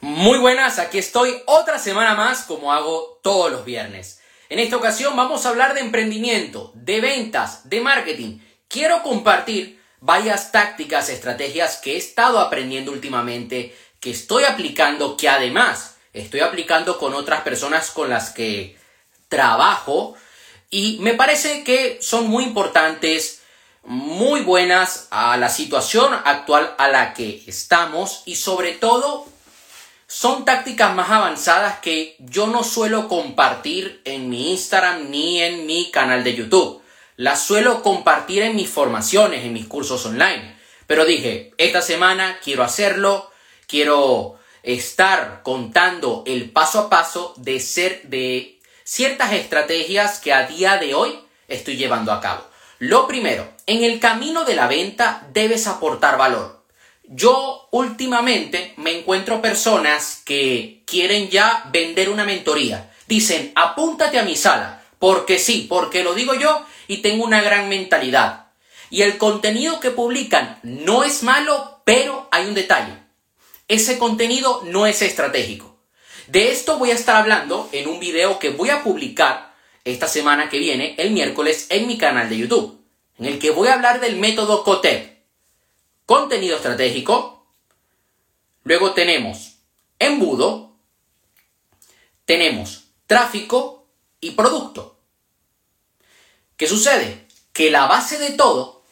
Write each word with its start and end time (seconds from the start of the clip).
Muy 0.00 0.38
buenas, 0.38 0.78
aquí 0.78 0.98
estoy 0.98 1.42
otra 1.46 1.76
semana 1.80 2.14
más 2.14 2.44
como 2.44 2.72
hago 2.72 3.18
todos 3.20 3.50
los 3.50 3.64
viernes. 3.64 4.20
En 4.48 4.60
esta 4.60 4.76
ocasión 4.76 5.16
vamos 5.16 5.44
a 5.44 5.48
hablar 5.48 5.74
de 5.74 5.80
emprendimiento, 5.80 6.70
de 6.76 7.00
ventas, 7.00 7.68
de 7.68 7.80
marketing. 7.80 8.38
Quiero 8.68 9.02
compartir 9.02 9.82
varias 10.00 10.52
tácticas, 10.52 11.08
estrategias 11.08 11.78
que 11.78 11.94
he 11.94 11.96
estado 11.96 12.38
aprendiendo 12.38 12.92
últimamente, 12.92 13.76
que 13.98 14.12
estoy 14.12 14.44
aplicando, 14.44 15.16
que 15.16 15.28
además 15.28 15.96
estoy 16.12 16.40
aplicando 16.40 16.96
con 16.96 17.12
otras 17.12 17.40
personas 17.40 17.90
con 17.90 18.08
las 18.08 18.30
que 18.30 18.78
trabajo 19.28 20.14
y 20.70 20.98
me 21.00 21.14
parece 21.14 21.64
que 21.64 21.98
son 22.00 22.28
muy 22.28 22.44
importantes, 22.44 23.42
muy 23.82 24.42
buenas 24.42 25.08
a 25.10 25.36
la 25.38 25.48
situación 25.48 26.14
actual 26.24 26.76
a 26.78 26.86
la 26.86 27.14
que 27.14 27.42
estamos 27.48 28.22
y 28.26 28.36
sobre 28.36 28.72
todo 28.72 29.26
son 30.10 30.46
tácticas 30.46 30.94
más 30.94 31.10
avanzadas 31.10 31.80
que 31.80 32.16
yo 32.18 32.46
no 32.46 32.64
suelo 32.64 33.08
compartir 33.08 34.00
en 34.06 34.30
mi 34.30 34.52
Instagram 34.52 35.10
ni 35.10 35.42
en 35.42 35.66
mi 35.66 35.90
canal 35.90 36.24
de 36.24 36.34
YouTube. 36.34 36.82
Las 37.16 37.42
suelo 37.42 37.82
compartir 37.82 38.42
en 38.42 38.56
mis 38.56 38.70
formaciones, 38.70 39.44
en 39.44 39.52
mis 39.52 39.66
cursos 39.66 40.06
online. 40.06 40.56
Pero 40.86 41.04
dije, 41.04 41.52
esta 41.58 41.82
semana 41.82 42.38
quiero 42.42 42.64
hacerlo, 42.64 43.30
quiero 43.66 44.38
estar 44.62 45.42
contando 45.42 46.24
el 46.26 46.50
paso 46.50 46.80
a 46.80 46.90
paso 46.90 47.34
de 47.36 47.60
ser 47.60 48.00
de 48.04 48.58
ciertas 48.84 49.34
estrategias 49.34 50.20
que 50.20 50.32
a 50.32 50.46
día 50.46 50.78
de 50.78 50.94
hoy 50.94 51.20
estoy 51.48 51.76
llevando 51.76 52.12
a 52.12 52.22
cabo. 52.22 52.48
Lo 52.78 53.06
primero, 53.06 53.46
en 53.66 53.84
el 53.84 54.00
camino 54.00 54.46
de 54.46 54.54
la 54.54 54.68
venta 54.68 55.28
debes 55.34 55.66
aportar 55.66 56.16
valor. 56.16 56.57
Yo 57.10 57.68
últimamente 57.70 58.74
me 58.76 58.98
encuentro 58.98 59.40
personas 59.40 60.20
que 60.26 60.82
quieren 60.84 61.30
ya 61.30 61.64
vender 61.72 62.10
una 62.10 62.26
mentoría. 62.26 62.92
Dicen, 63.06 63.50
apúntate 63.54 64.18
a 64.18 64.24
mi 64.24 64.36
sala, 64.36 64.84
porque 64.98 65.38
sí, 65.38 65.64
porque 65.70 66.04
lo 66.04 66.12
digo 66.12 66.34
yo 66.34 66.62
y 66.86 66.98
tengo 66.98 67.24
una 67.24 67.40
gran 67.40 67.70
mentalidad. 67.70 68.48
Y 68.90 69.02
el 69.02 69.16
contenido 69.16 69.80
que 69.80 69.90
publican 69.90 70.58
no 70.62 71.02
es 71.02 71.22
malo, 71.22 71.80
pero 71.84 72.28
hay 72.30 72.46
un 72.46 72.52
detalle. 72.52 72.92
Ese 73.68 73.96
contenido 73.96 74.60
no 74.66 74.86
es 74.86 75.00
estratégico. 75.00 75.78
De 76.26 76.52
esto 76.52 76.76
voy 76.76 76.90
a 76.90 76.94
estar 76.94 77.16
hablando 77.16 77.70
en 77.72 77.88
un 77.88 78.00
video 78.00 78.38
que 78.38 78.50
voy 78.50 78.68
a 78.68 78.82
publicar 78.82 79.54
esta 79.84 80.08
semana 80.08 80.50
que 80.50 80.58
viene, 80.58 80.94
el 80.98 81.12
miércoles, 81.12 81.68
en 81.70 81.86
mi 81.86 81.96
canal 81.96 82.28
de 82.28 82.36
YouTube, 82.36 82.82
en 83.18 83.24
el 83.24 83.38
que 83.38 83.50
voy 83.50 83.68
a 83.68 83.74
hablar 83.74 84.00
del 84.00 84.16
método 84.16 84.62
COTEP 84.62 85.17
contenido 86.08 86.56
estratégico, 86.56 87.46
luego 88.64 88.92
tenemos 88.92 89.58
embudo, 89.98 90.78
tenemos 92.24 92.84
tráfico 93.06 93.86
y 94.18 94.30
producto. 94.30 95.00
¿Qué 96.56 96.66
sucede? 96.66 97.28
Que 97.52 97.70
la 97.70 97.84
base 97.84 98.18
de 98.18 98.30
todo 98.30 98.82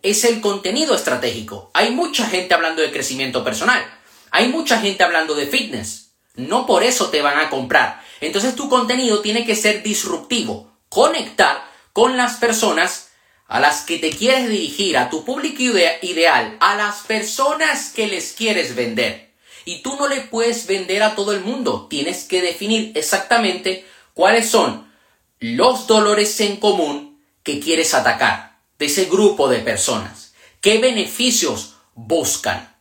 es 0.00 0.24
el 0.24 0.40
contenido 0.40 0.94
estratégico. 0.94 1.70
Hay 1.74 1.90
mucha 1.90 2.24
gente 2.24 2.54
hablando 2.54 2.80
de 2.80 2.90
crecimiento 2.90 3.44
personal, 3.44 3.84
hay 4.30 4.48
mucha 4.48 4.80
gente 4.80 5.04
hablando 5.04 5.34
de 5.34 5.46
fitness. 5.46 6.12
No 6.36 6.64
por 6.64 6.84
eso 6.84 7.10
te 7.10 7.20
van 7.20 7.38
a 7.38 7.50
comprar. 7.50 8.02
Entonces 8.22 8.56
tu 8.56 8.70
contenido 8.70 9.20
tiene 9.20 9.44
que 9.44 9.56
ser 9.56 9.82
disruptivo, 9.82 10.72
conectar 10.88 11.70
con 11.92 12.16
las 12.16 12.38
personas 12.38 13.09
a 13.50 13.58
las 13.58 13.82
que 13.82 13.98
te 13.98 14.10
quieres 14.10 14.48
dirigir, 14.48 14.96
a 14.96 15.10
tu 15.10 15.24
público 15.24 15.60
ideal, 15.60 16.56
a 16.60 16.76
las 16.76 17.00
personas 17.00 17.90
que 17.90 18.06
les 18.06 18.32
quieres 18.32 18.76
vender. 18.76 19.32
Y 19.64 19.82
tú 19.82 19.96
no 19.96 20.06
le 20.06 20.20
puedes 20.20 20.68
vender 20.68 21.02
a 21.02 21.16
todo 21.16 21.32
el 21.32 21.40
mundo, 21.40 21.88
tienes 21.90 22.22
que 22.22 22.42
definir 22.42 22.92
exactamente 22.94 23.84
cuáles 24.14 24.48
son 24.48 24.88
los 25.40 25.88
dolores 25.88 26.40
en 26.40 26.58
común 26.58 27.20
que 27.42 27.58
quieres 27.58 27.92
atacar 27.92 28.60
de 28.78 28.86
ese 28.86 29.06
grupo 29.06 29.48
de 29.48 29.58
personas, 29.58 30.32
qué 30.60 30.78
beneficios 30.78 31.74
buscan 31.94 32.72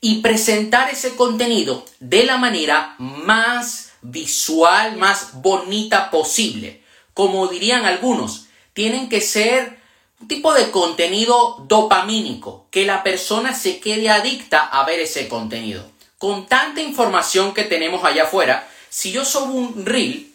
y 0.00 0.20
presentar 0.20 0.90
ese 0.90 1.14
contenido 1.14 1.84
de 2.00 2.24
la 2.24 2.38
manera 2.38 2.96
más 2.98 3.92
visual, 4.02 4.96
más 4.96 5.40
bonita 5.40 6.10
posible. 6.10 6.82
Como 7.14 7.46
dirían 7.46 7.84
algunos, 7.84 8.46
tienen 8.72 9.08
que 9.08 9.20
ser 9.20 9.77
tipo 10.26 10.52
de 10.52 10.70
contenido 10.70 11.64
dopamínico, 11.68 12.66
que 12.70 12.84
la 12.84 13.02
persona 13.02 13.54
se 13.54 13.78
quede 13.78 14.10
adicta 14.10 14.66
a 14.66 14.84
ver 14.84 15.00
ese 15.00 15.28
contenido. 15.28 15.88
Con 16.18 16.46
tanta 16.46 16.80
información 16.80 17.54
que 17.54 17.64
tenemos 17.64 18.04
allá 18.04 18.24
afuera, 18.24 18.68
si 18.88 19.12
yo 19.12 19.24
subo 19.24 19.52
un 19.52 19.86
reel, 19.86 20.32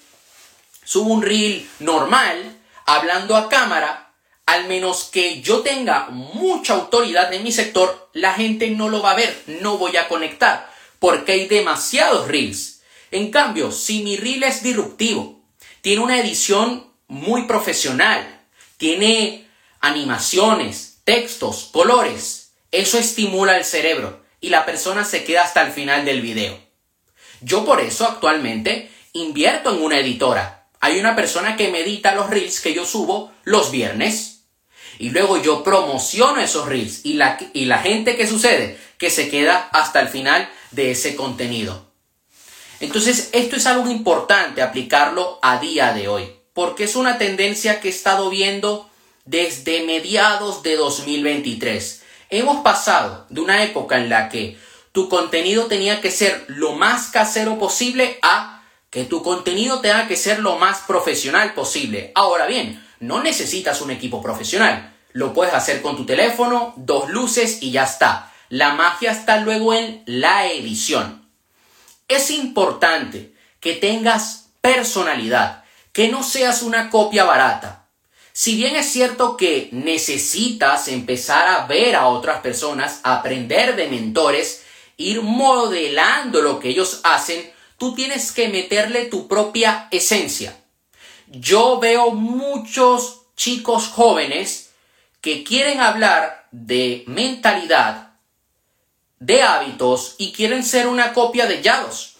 subo 0.86 1.14
un 1.14 1.22
reel 1.22 1.68
normal, 1.80 2.58
hablando 2.86 3.36
a 3.36 3.50
cámara, 3.50 4.14
al 4.46 4.68
menos 4.68 5.06
que 5.06 5.42
yo 5.42 5.62
tenga 5.62 6.08
mucha 6.10 6.74
autoridad 6.74 7.34
en 7.34 7.44
mi 7.44 7.52
sector, 7.52 8.10
la 8.14 8.34
gente 8.34 8.70
no 8.70 8.90
lo 8.90 9.02
va 9.02 9.12
a 9.12 9.16
ver, 9.16 9.44
no 9.48 9.78
voy 9.78 9.98
a 9.98 10.08
conectar, 10.08 10.70
porque 11.00 11.34
hay 11.34 11.48
demasiados 11.48 12.28
reels. 12.28 12.82
En 13.12 13.32
cambio, 13.32 13.72
si 13.72 14.04
mi 14.04 14.18
reel 14.18 14.44
es 14.44 14.64
disruptivo, 14.64 15.42
tiene 15.82 16.02
una 16.02 16.20
edición 16.20 16.88
muy 17.08 17.44
profesional, 17.44 18.42
tiene 18.78 19.43
animaciones, 19.84 21.02
textos, 21.04 21.70
colores. 21.74 22.54
Eso 22.72 22.98
estimula 22.98 23.58
el 23.58 23.66
cerebro 23.66 24.24
y 24.40 24.50
la 24.50 24.66
persona 24.66 25.04
se 25.04 25.26
queda 25.26 25.44
hasta 25.44 25.62
el 25.62 25.74
final 25.74 26.06
del 26.06 26.22
video. 26.22 26.58
Yo 27.42 27.66
por 27.66 27.82
eso 27.82 28.08
actualmente 28.08 28.90
invierto 29.12 29.76
en 29.76 29.84
una 29.84 30.00
editora. 30.00 30.70
Hay 30.80 31.00
una 31.00 31.18
persona 31.18 31.58
que 31.58 31.70
me 31.70 31.82
edita 31.82 32.16
los 32.16 32.30
reels 32.30 32.62
que 32.62 32.74
yo 32.74 32.86
subo 32.86 33.34
los 33.44 33.72
viernes. 33.72 34.46
Y 35.00 35.10
luego 35.10 35.42
yo 35.42 35.66
promociono 35.66 36.40
esos 36.40 36.66
reels 36.66 37.02
y 37.04 37.14
la, 37.16 37.38
y 37.52 37.66
la 37.66 37.80
gente 37.80 38.16
que 38.16 38.26
sucede 38.26 38.80
que 38.98 39.10
se 39.10 39.30
queda 39.30 39.68
hasta 39.74 40.00
el 40.00 40.08
final 40.08 40.50
de 40.72 40.92
ese 40.92 41.18
contenido. 41.18 41.92
Entonces 42.80 43.30
esto 43.34 43.58
es 43.58 43.66
algo 43.66 43.92
importante 43.92 44.62
aplicarlo 44.62 45.40
a 45.42 45.58
día 45.58 45.92
de 45.92 46.08
hoy, 46.08 46.32
porque 46.54 46.86
es 46.86 46.96
una 46.96 47.18
tendencia 47.18 47.82
que 47.82 47.90
he 47.90 47.92
estado 47.92 48.30
viendo 48.30 48.90
desde 49.26 49.84
mediados 49.84 50.64
de 50.64 50.76
2023. 50.76 52.04
Hemos 52.30 52.62
pasado 52.64 53.26
de 53.30 53.42
una 53.42 53.64
época 53.64 53.98
en 53.98 54.10
la 54.10 54.30
que 54.30 54.58
tu 54.92 55.10
contenido 55.10 55.66
tenía 55.66 56.02
que 56.02 56.12
ser 56.12 56.46
lo 56.48 56.74
más 56.74 57.08
casero 57.08 57.58
posible 57.58 58.20
a 58.22 58.64
que 58.90 59.06
tu 59.06 59.24
contenido 59.24 59.82
tenga 59.82 60.08
que 60.08 60.16
ser 60.16 60.40
lo 60.40 60.58
más 60.60 60.82
profesional 60.82 61.56
posible. 61.56 62.12
Ahora 62.14 62.46
bien, 62.46 62.86
no 63.00 63.24
necesitas 63.24 63.82
un 63.82 63.90
equipo 63.90 64.22
profesional. 64.22 64.96
Lo 65.14 65.34
puedes 65.34 65.54
hacer 65.54 65.82
con 65.82 65.98
tu 65.98 66.06
teléfono, 66.06 66.74
dos 66.78 67.10
luces 67.10 67.58
y 67.62 67.72
ya 67.72 67.86
está. 67.86 68.32
La 68.50 68.76
magia 68.76 69.12
está 69.12 69.40
luego 69.40 69.74
en 69.74 70.04
la 70.06 70.46
edición. 70.46 71.28
Es 72.08 72.30
importante 72.30 73.34
que 73.60 73.74
tengas 73.74 74.50
personalidad, 74.62 75.64
que 75.92 76.10
no 76.10 76.22
seas 76.22 76.62
una 76.62 76.92
copia 76.92 77.24
barata. 77.24 77.83
Si 78.36 78.56
bien 78.56 78.76
es 78.76 78.92
cierto 78.92 79.38
que 79.38 79.70
necesitas 79.72 80.88
empezar 80.88 81.48
a 81.48 81.68
ver 81.68 81.96
a 81.96 82.08
otras 82.08 82.42
personas, 82.42 83.00
aprender 83.04 83.76
de 83.76 83.88
mentores, 83.88 84.64
ir 84.98 85.22
modelando 85.22 86.42
lo 86.42 86.60
que 86.60 86.70
ellos 86.70 87.02
hacen, 87.04 87.54
tú 87.78 87.94
tienes 87.94 88.32
que 88.32 88.50
meterle 88.50 89.06
tu 89.06 89.28
propia 89.28 89.88
esencia. 89.92 90.58
Yo 91.28 91.80
veo 91.80 92.10
muchos 92.10 93.22
chicos 93.36 93.88
jóvenes 93.90 94.72
que 95.22 95.44
quieren 95.44 95.80
hablar 95.80 96.48
de 96.50 97.04
mentalidad, 97.06 98.14
de 99.20 99.44
hábitos 99.44 100.16
y 100.18 100.32
quieren 100.32 100.64
ser 100.64 100.88
una 100.88 101.14
copia 101.14 101.46
de 101.46 101.62
Yados. 101.62 102.16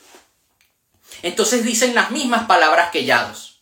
Entonces 1.24 1.66
dicen 1.66 1.96
las 1.96 2.12
mismas 2.12 2.46
palabras 2.46 2.92
que 2.92 3.04
Yados. 3.04 3.53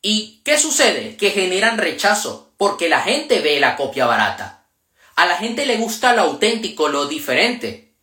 ¿Y 0.00 0.42
qué 0.44 0.58
sucede? 0.58 1.16
Que 1.16 1.30
generan 1.30 1.78
rechazo, 1.78 2.52
porque 2.56 2.88
la 2.88 3.00
gente 3.00 3.40
ve 3.40 3.58
la 3.58 3.76
copia 3.76 4.06
barata. 4.06 4.66
A 5.16 5.26
la 5.26 5.36
gente 5.36 5.66
le 5.66 5.76
gusta 5.76 6.14
lo 6.14 6.22
auténtico, 6.22 6.88
lo 6.88 7.06
diferente. 7.06 7.94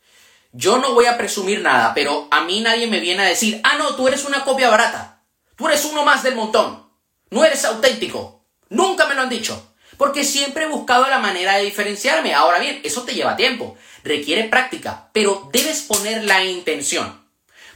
Yo 0.52 0.78
no 0.78 0.94
voy 0.94 1.06
a 1.06 1.18
presumir 1.18 1.62
nada, 1.62 1.94
pero 1.94 2.28
a 2.32 2.42
mí 2.42 2.62
nadie 2.62 2.88
me 2.88 3.00
viene 3.00 3.24
a 3.24 3.28
decir, 3.28 3.62
ah, 3.64 3.76
no, 3.78 3.96
tú 3.96 4.08
eres 4.08 4.26
una 4.26 4.44
copia 4.44 4.70
barata. 4.70 5.24
Tú 5.56 5.68
eres 5.68 5.86
uno 5.86 6.04
más 6.04 6.24
del 6.24 6.36
montón. 6.36 6.90
No 7.30 7.44
eres 7.46 7.64
auténtico. 7.66 8.46
Nunca 8.70 9.06
me 9.08 9.16
lo 9.16 9.22
han 9.22 9.30
dicho. 9.30 9.76
Porque 9.98 10.24
siempre 10.24 10.66
he 10.66 10.70
buscado 10.70 11.08
la 11.08 11.20
manera 11.20 11.58
de 11.58 11.64
diferenciarme. 11.64 12.34
Ahora 12.34 12.60
bien, 12.60 12.82
eso 12.84 13.04
te 13.04 13.14
lleva 13.14 13.38
tiempo, 13.38 13.78
requiere 14.04 14.46
práctica, 14.46 15.10
pero 15.14 15.50
debes 15.54 15.84
poner 15.84 16.24
la 16.26 16.44
intención. 16.44 17.26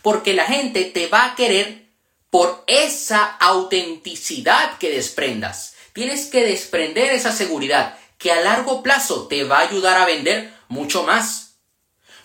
Porque 0.01 0.33
la 0.33 0.45
gente 0.45 0.85
te 0.85 1.07
va 1.07 1.25
a 1.25 1.35
querer 1.35 1.88
por 2.29 2.63
esa 2.67 3.23
autenticidad 3.23 4.77
que 4.77 4.91
desprendas. 4.91 5.73
Tienes 5.93 6.27
que 6.27 6.45
desprender 6.45 7.11
esa 7.11 7.31
seguridad 7.31 7.97
que 8.17 8.31
a 8.31 8.41
largo 8.41 8.83
plazo 8.83 9.27
te 9.27 9.43
va 9.43 9.59
a 9.59 9.67
ayudar 9.67 9.97
a 9.97 10.05
vender 10.05 10.53
mucho 10.67 11.03
más. 11.03 11.45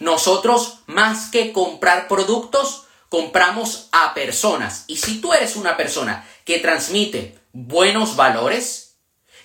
nosotros 0.01 0.81
más 0.87 1.31
que 1.31 1.53
comprar 1.53 2.09
productos, 2.09 2.85
compramos 3.09 3.89
a 3.93 4.13
personas. 4.13 4.85
Y 4.89 4.97
si 4.97 5.21
tú 5.21 5.33
eres 5.33 5.55
una 5.55 5.77
persona 5.77 6.29
que 6.45 6.59
transmite 6.59 7.39
buenos 7.53 8.17
valores, 8.17 8.97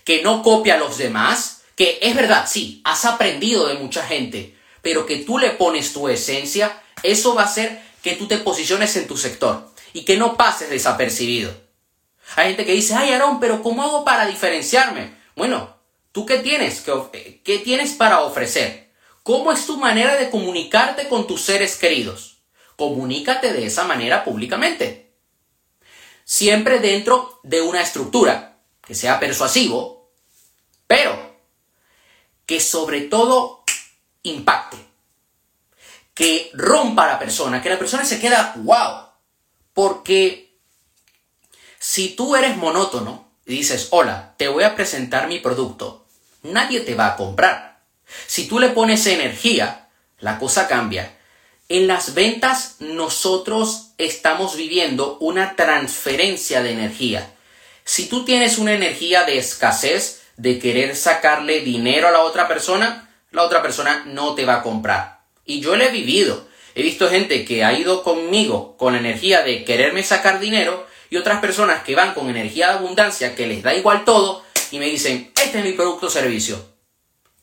que 0.04 0.24
no 0.24 0.42
copia 0.42 0.74
a 0.74 0.78
los 0.80 0.98
demás, 0.98 1.62
que 1.76 2.00
es 2.02 2.16
verdad, 2.16 2.48
sí, 2.50 2.82
has 2.84 3.06
aprendido 3.06 3.68
de 3.68 3.76
mucha 3.76 4.06
gente, 4.06 4.58
pero 4.82 5.06
que 5.06 5.18
tú 5.18 5.38
le 5.38 5.52
pones 5.52 5.94
tu 5.94 6.10
esencia, 6.10 6.82
eso 7.04 7.36
va 7.36 7.44
a 7.44 7.46
hacer 7.46 7.82
que 8.02 8.16
tú 8.16 8.28
te 8.28 8.40
posiciones 8.40 8.96
en 8.96 9.08
tu 9.08 9.18
sector 9.18 9.69
y 9.94 10.06
que 10.06 10.18
no 10.18 10.38
pases 10.38 10.70
desapercibido. 10.70 11.52
Hay 12.36 12.50
gente 12.50 12.66
que 12.66 12.74
dice, 12.74 12.96
ay 12.96 13.12
Aarón, 13.12 13.40
pero 13.40 13.64
¿cómo 13.64 13.84
hago 13.84 14.06
para 14.06 14.26
diferenciarme? 14.26 15.16
Bueno, 15.36 15.78
¿tú 16.12 16.26
qué 16.26 16.38
tienes? 16.38 16.84
¿Qué, 17.44 17.60
tienes 17.60 17.94
para 17.94 18.22
ofrecer? 18.22 18.92
¿Cómo 19.24 19.52
es 19.52 19.66
tu 19.66 19.78
manera 19.78 20.16
de 20.16 20.30
comunicarte 20.30 21.08
con 21.08 21.28
tus 21.28 21.42
seres 21.42 21.76
queridos? 21.76 22.38
Comunícate 22.76 23.52
de 23.54 23.66
esa 23.66 23.84
manera 23.84 24.24
públicamente. 24.24 25.14
Siempre 26.24 26.80
dentro 26.80 27.40
de 27.44 27.62
una 27.62 27.82
estructura 27.82 28.60
que 28.86 28.96
sea 28.96 29.20
persuasivo, 29.20 30.12
pero 30.88 31.38
que 32.46 32.60
sobre 32.60 33.02
todo 33.02 33.64
impacte, 34.24 34.78
que 36.14 36.52
rompa 36.54 37.06
a 37.06 37.14
la 37.14 37.20
persona, 37.20 37.62
que 37.62 37.70
la 37.70 37.80
persona 37.80 38.06
se 38.06 38.20
queda 38.20 38.54
wow, 38.58 39.09
porque 39.74 40.56
si 41.80 42.10
tú 42.10 42.36
eres 42.36 42.58
monótono 42.58 43.32
y 43.46 43.54
dices, 43.56 43.88
hola, 43.92 44.36
te 44.38 44.48
voy 44.48 44.64
a 44.64 44.76
presentar 44.76 45.28
mi 45.28 45.40
producto, 45.40 46.06
nadie 46.44 46.82
te 46.82 46.96
va 46.96 47.08
a 47.08 47.16
comprar. 47.16 47.82
Si 48.28 48.48
tú 48.48 48.60
le 48.60 48.70
pones 48.70 49.06
energía, 49.08 49.90
la 50.20 50.40
cosa 50.40 50.68
cambia. 50.68 51.16
En 51.70 51.88
las 51.88 52.16
ventas 52.16 52.78
nosotros 52.80 53.92
estamos 53.98 54.56
viviendo 54.56 55.18
una 55.20 55.56
transferencia 55.56 56.64
de 56.64 56.72
energía. 56.72 57.32
Si 57.84 58.08
tú 58.08 58.26
tienes 58.26 58.58
una 58.58 58.74
energía 58.74 59.24
de 59.24 59.38
escasez, 59.38 60.22
de 60.36 60.58
querer 60.58 60.96
sacarle 60.96 61.62
dinero 61.62 62.08
a 62.08 62.12
la 62.12 62.22
otra 62.22 62.48
persona, 62.48 63.10
la 63.32 63.44
otra 63.44 63.62
persona 63.62 64.04
no 64.06 64.36
te 64.36 64.46
va 64.46 64.56
a 64.56 64.64
comprar. 64.64 65.20
Y 65.46 65.60
yo 65.60 65.76
lo 65.76 65.84
he 65.84 65.90
vivido. 65.90 66.48
He 66.76 66.84
visto 66.84 67.10
gente 67.10 67.46
que 67.46 67.64
ha 67.64 67.74
ido 67.74 68.04
conmigo 68.04 68.78
con 68.78 68.96
energía 68.96 69.42
de 69.42 69.66
quererme 69.66 70.04
sacar 70.04 70.40
dinero 70.40 70.88
y 71.10 71.18
otras 71.18 71.40
personas 71.40 71.84
que 71.84 71.96
van 71.96 72.14
con 72.14 72.30
energía 72.30 72.68
de 72.68 72.74
abundancia 72.74 73.36
que 73.36 73.48
les 73.48 73.64
da 73.64 73.74
igual 73.74 74.06
todo 74.06 74.44
y 74.72 74.80
me 74.80 74.86
dicen, 74.86 75.32
este 75.42 75.60
es 75.60 75.66
mi 75.66 75.74
producto 75.74 76.08
o 76.08 76.10
servicio. 76.10 76.64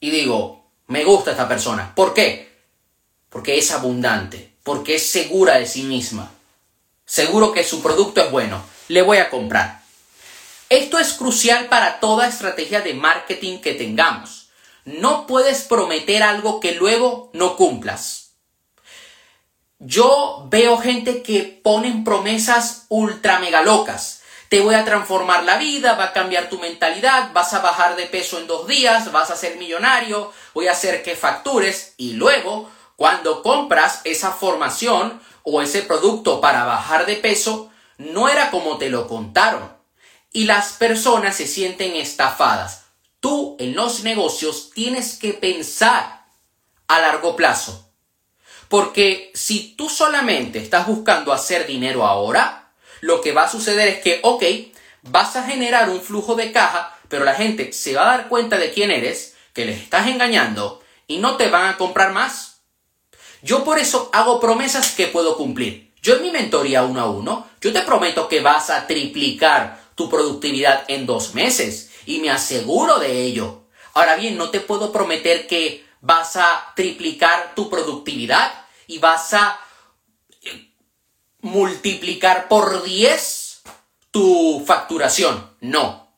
Y 0.00 0.11
digo, 0.11 0.70
me 0.87 1.05
gusta 1.05 1.32
esta 1.32 1.49
persona. 1.49 1.94
¿Por 1.94 2.14
qué? 2.14 2.52
Porque 3.28 3.58
es 3.58 3.70
abundante, 3.73 4.52
porque 4.62 4.96
es 4.96 5.06
segura 5.06 5.58
de 5.58 5.67
sí 5.67 5.82
misma. 5.82 6.32
Seguro 7.05 7.52
que 7.52 7.64
su 7.64 7.82
producto 7.82 8.20
es 8.20 8.31
bueno. 8.31 8.64
Le 8.88 9.02
voy 9.02 9.19
a 9.19 9.31
comprar. 9.31 9.82
Esto 10.69 10.99
es 10.99 11.12
crucial 11.12 11.67
para 11.67 12.00
toda 12.00 12.28
estrategia 12.28 12.81
de 12.81 12.94
marketing 12.94 13.58
que 13.58 13.75
tengamos. 13.75 14.49
No 14.84 15.26
puedes 15.26 15.62
prometer 15.62 16.23
algo 16.23 16.61
que 16.61 16.73
luego 16.73 17.31
no 17.32 17.56
cumplas. 17.56 18.25
Yo 19.78 20.46
veo 20.49 20.78
gente 20.78 21.23
que 21.23 21.61
ponen 21.62 22.02
promesas 22.02 22.87
ultra 22.88 23.40
mega 23.40 23.61
locas. 23.61 24.23
Te 24.49 24.61
voy 24.61 24.75
a 24.75 24.87
transformar 24.87 25.44
la 25.44 25.58
vida, 25.58 25.96
va 25.96 26.05
a 26.05 26.12
cambiar 26.14 26.49
tu 26.49 26.58
mentalidad, 26.58 27.32
vas 27.34 27.52
a 27.52 27.58
bajar 27.58 27.94
de 27.94 28.06
peso 28.06 28.38
en 28.38 28.46
dos 28.46 28.67
días, 28.67 29.12
vas 29.12 29.31
a 29.31 29.37
ser 29.37 29.58
millonario, 29.58 30.32
voy 30.55 30.69
a 30.69 30.73
hacer 30.73 31.02
que 31.02 31.14
factures 31.14 31.93
y 31.99 32.14
luego, 32.14 32.70
cuando 32.96 33.43
compras 33.43 34.00
esa 34.05 34.32
formación 34.32 35.20
o 35.43 35.61
ese 35.61 35.82
producto 35.82 36.40
para 36.40 36.64
bajar 36.64 37.05
de 37.05 37.17
peso, 37.17 37.70
no 37.99 38.31
era 38.31 38.50
como 38.50 38.78
te 38.78 38.88
lo 38.88 39.06
contaron. 39.06 39.76
Y 40.32 40.44
las 40.44 40.73
personas 40.73 41.37
se 41.37 41.46
sienten 41.46 41.96
estafadas. 41.96 42.84
Tú 43.20 43.56
en 43.58 43.75
los 43.75 44.05
negocios 44.05 44.70
tienes 44.75 45.19
que 45.19 45.34
pensar 45.34 46.25
a 46.88 47.00
largo 47.00 47.37
plazo. 47.37 47.85
Porque 48.68 49.30
si 49.34 49.74
tú 49.76 49.88
solamente 49.88 50.58
estás 50.58 50.86
buscando 50.86 51.32
hacer 51.32 51.66
dinero 51.66 52.06
ahora, 52.06 52.72
lo 53.00 53.20
que 53.20 53.32
va 53.32 53.44
a 53.44 53.50
suceder 53.50 53.88
es 53.88 53.98
que, 54.00 54.20
ok, 54.22 54.42
vas 55.02 55.36
a 55.36 55.44
generar 55.44 55.88
un 55.88 56.00
flujo 56.00 56.34
de 56.34 56.52
caja, 56.52 56.96
pero 57.08 57.24
la 57.24 57.34
gente 57.34 57.72
se 57.72 57.94
va 57.94 58.02
a 58.02 58.16
dar 58.16 58.28
cuenta 58.28 58.58
de 58.58 58.72
quién 58.72 58.90
eres, 58.90 59.34
que 59.52 59.64
les 59.64 59.80
estás 59.80 60.08
engañando 60.08 60.82
y 61.06 61.18
no 61.18 61.36
te 61.36 61.48
van 61.48 61.68
a 61.68 61.76
comprar 61.76 62.12
más. 62.12 62.60
Yo 63.42 63.64
por 63.64 63.78
eso 63.78 64.10
hago 64.12 64.40
promesas 64.40 64.92
que 64.92 65.06
puedo 65.06 65.36
cumplir. 65.36 65.94
Yo 66.02 66.16
en 66.16 66.22
mi 66.22 66.30
mentoría 66.30 66.84
uno 66.84 67.00
a 67.00 67.10
uno, 67.10 67.48
yo 67.60 67.72
te 67.72 67.82
prometo 67.82 68.28
que 68.28 68.40
vas 68.40 68.70
a 68.70 68.86
triplicar 68.86 69.80
tu 69.94 70.10
productividad 70.10 70.84
en 70.88 71.06
dos 71.06 71.34
meses 71.34 71.90
y 72.06 72.18
me 72.18 72.30
aseguro 72.30 72.98
de 72.98 73.22
ello. 73.22 73.62
Ahora 73.94 74.16
bien, 74.16 74.36
no 74.36 74.50
te 74.50 74.60
puedo 74.60 74.92
prometer 74.92 75.46
que 75.46 75.85
vas 76.06 76.36
a 76.36 76.72
triplicar 76.76 77.54
tu 77.56 77.68
productividad 77.68 78.52
y 78.86 78.98
vas 78.98 79.34
a 79.34 79.58
eh, 80.42 80.70
multiplicar 81.40 82.46
por 82.46 82.84
10 82.84 83.62
tu 84.12 84.62
facturación. 84.64 85.50
No, 85.60 86.08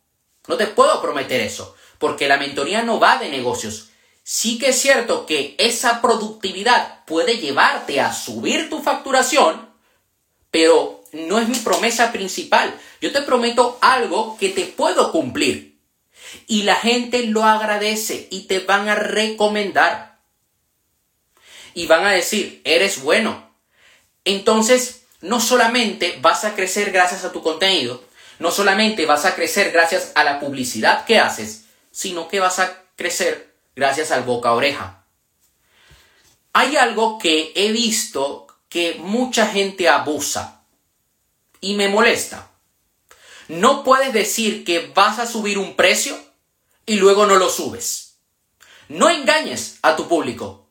no 0.47 0.57
te 0.59 0.67
puedo 0.67 1.01
prometer 1.01 1.41
eso, 1.41 1.75
porque 1.99 2.29
la 2.29 2.37
mentoría 2.37 2.83
no 2.83 3.01
va 3.01 3.17
de 3.17 3.31
negocios. 3.31 3.89
Sí 4.23 4.59
que 4.59 4.69
es 4.69 4.79
cierto 4.79 5.25
que 5.25 5.57
esa 5.59 6.03
productividad 6.03 7.07
puede 7.07 7.39
llevarte 7.39 8.03
a 8.03 8.13
subir 8.13 8.69
tu 8.69 8.83
facturación, 8.83 9.71
pero 10.51 11.03
no 11.13 11.39
es 11.39 11.49
mi 11.49 11.59
promesa 11.61 12.13
principal. 12.13 12.79
Yo 13.01 13.11
te 13.11 13.23
prometo 13.23 13.79
algo 13.81 14.37
que 14.39 14.51
te 14.51 14.67
puedo 14.67 15.11
cumplir 15.13 15.78
y 16.47 16.63
la 16.63 16.77
gente 16.77 17.25
lo 17.25 17.45
agradece 17.45 18.29
y 18.31 18.43
te 18.43 18.61
van 18.61 18.89
a 18.89 18.95
recomendar. 18.95 20.19
Y 21.75 21.87
van 21.87 22.05
a 22.05 22.13
decir, 22.13 22.61
eres 22.65 23.03
bueno. 23.03 23.51
Entonces, 24.25 25.05
no 25.21 25.41
solamente 25.41 26.19
vas 26.21 26.45
a 26.45 26.55
crecer 26.55 26.91
gracias 26.93 27.25
a 27.25 27.33
tu 27.33 27.43
contenido, 27.43 28.03
no 28.39 28.51
solamente 28.51 29.07
vas 29.07 29.25
a 29.25 29.35
crecer 29.35 29.73
gracias 29.73 30.13
a 30.15 30.25
la 30.25 30.39
publicidad 30.41 31.05
que 31.05 31.19
haces, 31.19 31.65
sino 31.91 32.29
que 32.29 32.41
vas 32.41 32.59
a 32.59 32.83
crecer 32.97 33.55
gracias 33.75 34.11
al 34.11 34.23
boca 34.23 34.53
oreja. 34.53 35.05
Hay 36.53 36.77
algo 36.77 37.19
que 37.19 37.53
he 37.55 37.73
visto 37.73 38.47
que 38.69 38.97
mucha 39.01 39.47
gente 39.47 39.89
abusa 39.89 40.63
y 41.61 41.75
me 41.75 41.89
molesta. 41.89 42.51
No 43.49 43.83
puedes 43.83 44.13
decir 44.13 44.65
que 44.65 44.93
vas 44.95 45.19
a 45.19 45.27
subir 45.27 45.59
un 45.59 45.75
precio 45.75 46.19
y 46.89 46.97
luego 46.97 47.27
no 47.27 47.37
lo 47.37 47.49
subes. 47.49 48.17
No 48.89 49.11
engañes 49.11 49.79
a 49.83 49.95
tu 49.95 50.09
público. 50.09 50.71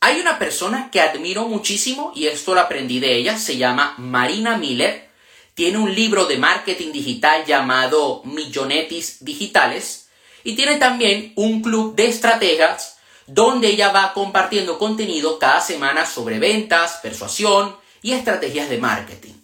Hay 0.00 0.20
una 0.20 0.38
persona 0.38 0.90
que 0.90 1.00
admiro 1.00 1.46
muchísimo 1.46 2.12
y 2.14 2.28
esto 2.28 2.54
lo 2.54 2.60
aprendí 2.60 3.00
de 3.00 3.16
ella, 3.16 3.36
se 3.36 3.58
llama 3.58 3.94
Marina 3.98 4.56
Miller. 4.56 5.10
Tiene 5.54 5.78
un 5.78 5.94
libro 5.94 6.24
de 6.26 6.38
marketing 6.38 6.92
digital 6.92 7.44
llamado 7.44 8.22
Millonetis 8.24 9.22
Digitales 9.24 10.08
y 10.44 10.54
tiene 10.54 10.76
también 10.76 11.32
un 11.36 11.60
club 11.60 11.96
de 11.96 12.06
estrategas 12.06 12.96
donde 13.26 13.68
ella 13.68 13.92
va 13.92 14.12
compartiendo 14.14 14.78
contenido 14.78 15.38
cada 15.38 15.60
semana 15.60 16.06
sobre 16.06 16.38
ventas, 16.38 17.00
persuasión 17.02 17.76
y 18.00 18.12
estrategias 18.12 18.70
de 18.70 18.78
marketing. 18.78 19.34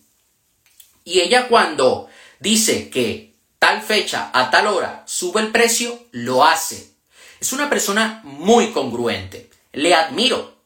Y 1.04 1.20
ella 1.20 1.48
cuando 1.48 2.08
dice 2.40 2.88
que 2.90 3.36
tal 3.58 3.82
fecha, 3.82 4.30
a 4.32 4.50
tal 4.50 4.66
hora, 4.66 5.02
sube 5.06 5.40
el 5.40 5.52
precio, 5.52 5.98
lo 6.12 6.44
hace. 6.44 6.90
Es 7.40 7.52
una 7.52 7.68
persona 7.68 8.20
muy 8.25 8.72
congruente. 8.72 9.50
Le 9.72 9.94
admiro. 9.94 10.56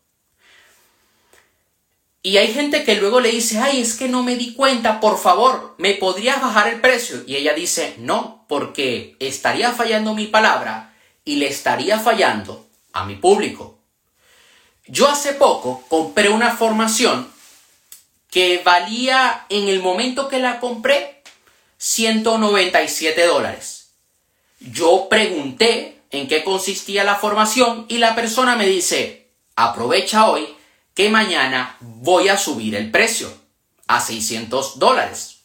Y 2.22 2.36
hay 2.36 2.52
gente 2.52 2.84
que 2.84 2.96
luego 2.96 3.20
le 3.20 3.30
dice, 3.30 3.58
ay, 3.58 3.80
es 3.80 3.94
que 3.94 4.08
no 4.08 4.22
me 4.22 4.36
di 4.36 4.52
cuenta, 4.54 5.00
por 5.00 5.18
favor, 5.18 5.74
¿me 5.78 5.94
podrías 5.94 6.40
bajar 6.40 6.68
el 6.68 6.80
precio? 6.80 7.22
Y 7.26 7.36
ella 7.36 7.54
dice, 7.54 7.94
no, 7.98 8.44
porque 8.46 9.16
estaría 9.20 9.72
fallando 9.72 10.14
mi 10.14 10.26
palabra 10.26 10.94
y 11.24 11.36
le 11.36 11.48
estaría 11.48 11.98
fallando 11.98 12.66
a 12.92 13.04
mi 13.06 13.16
público. 13.16 13.78
Yo 14.86 15.08
hace 15.08 15.32
poco 15.32 15.82
compré 15.88 16.28
una 16.28 16.56
formación 16.56 17.30
que 18.30 18.60
valía 18.64 19.46
en 19.48 19.68
el 19.68 19.80
momento 19.80 20.28
que 20.28 20.40
la 20.40 20.60
compré 20.60 21.19
197 21.82 23.26
dólares. 23.26 23.92
Yo 24.60 25.08
pregunté 25.08 26.02
en 26.10 26.28
qué 26.28 26.44
consistía 26.44 27.04
la 27.04 27.14
formación 27.14 27.86
y 27.88 27.96
la 27.96 28.14
persona 28.14 28.54
me 28.54 28.66
dice, 28.66 29.30
aprovecha 29.56 30.28
hoy 30.28 30.46
que 30.92 31.08
mañana 31.08 31.78
voy 31.80 32.28
a 32.28 32.36
subir 32.36 32.74
el 32.74 32.90
precio 32.90 33.32
a 33.86 33.98
600 33.98 34.78
dólares. 34.78 35.38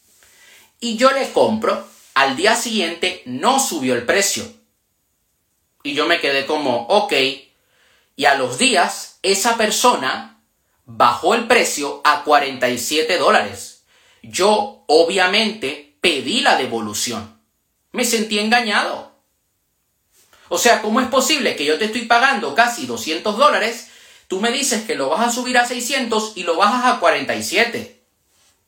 Y 0.78 0.98
yo 0.98 1.10
le 1.12 1.32
compro, 1.32 1.88
al 2.12 2.36
día 2.36 2.54
siguiente 2.54 3.22
no 3.24 3.58
subió 3.58 3.94
el 3.94 4.04
precio. 4.04 4.44
Y 5.84 5.94
yo 5.94 6.04
me 6.04 6.20
quedé 6.20 6.44
como, 6.44 6.82
ok. 6.88 7.14
Y 8.14 8.24
a 8.26 8.34
los 8.34 8.58
días 8.58 9.20
esa 9.22 9.56
persona 9.56 10.42
bajó 10.84 11.34
el 11.34 11.46
precio 11.46 12.02
a 12.04 12.24
47 12.24 13.16
dólares. 13.16 13.84
Yo, 14.22 14.84
obviamente, 14.86 15.85
pedí 16.06 16.40
la 16.40 16.56
devolución. 16.56 17.36
Me 17.90 18.04
sentí 18.04 18.38
engañado. 18.38 19.10
O 20.48 20.56
sea, 20.56 20.80
¿cómo 20.80 21.00
es 21.00 21.08
posible 21.08 21.56
que 21.56 21.64
yo 21.64 21.78
te 21.78 21.86
estoy 21.86 22.02
pagando 22.02 22.54
casi 22.54 22.86
200 22.86 23.36
dólares? 23.36 23.88
Tú 24.28 24.40
me 24.40 24.52
dices 24.52 24.84
que 24.84 24.94
lo 24.94 25.08
vas 25.08 25.26
a 25.26 25.32
subir 25.32 25.58
a 25.58 25.66
600 25.66 26.34
y 26.36 26.44
lo 26.44 26.58
bajas 26.58 26.94
a 26.94 27.00
47. 27.00 28.00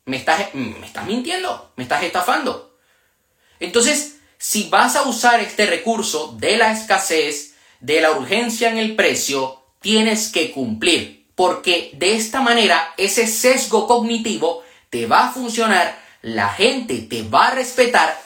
Me 0.07 0.17
estás, 0.17 0.53
me 0.53 0.85
estás 0.85 1.07
mintiendo, 1.07 1.71
me 1.77 1.85
estás 1.85 2.03
estafando. 2.03 2.77
Entonces, 3.61 4.17
si 4.37 4.69
vas 4.69 4.97
a 4.97 5.03
usar 5.03 5.39
este 5.39 5.67
recurso 5.67 6.35
de 6.41 6.57
la 6.57 6.73
escasez, 6.73 7.55
de 7.79 8.01
la 8.01 8.11
urgencia 8.11 8.69
en 8.69 8.79
el 8.79 8.97
precio, 8.97 9.63
tienes 9.81 10.33
que 10.33 10.51
cumplir, 10.51 11.29
porque 11.37 11.93
de 11.93 12.17
esta 12.17 12.41
manera 12.41 12.95
ese 12.97 13.29
sesgo 13.29 13.87
cognitivo 13.87 14.65
te 14.91 15.07
va 15.07 15.29
a 15.29 15.33
funcionar, 15.33 16.08
la 16.23 16.49
gente 16.49 16.99
te 16.99 17.23
va 17.23 17.49
a 17.49 17.55
respetar 17.55 18.21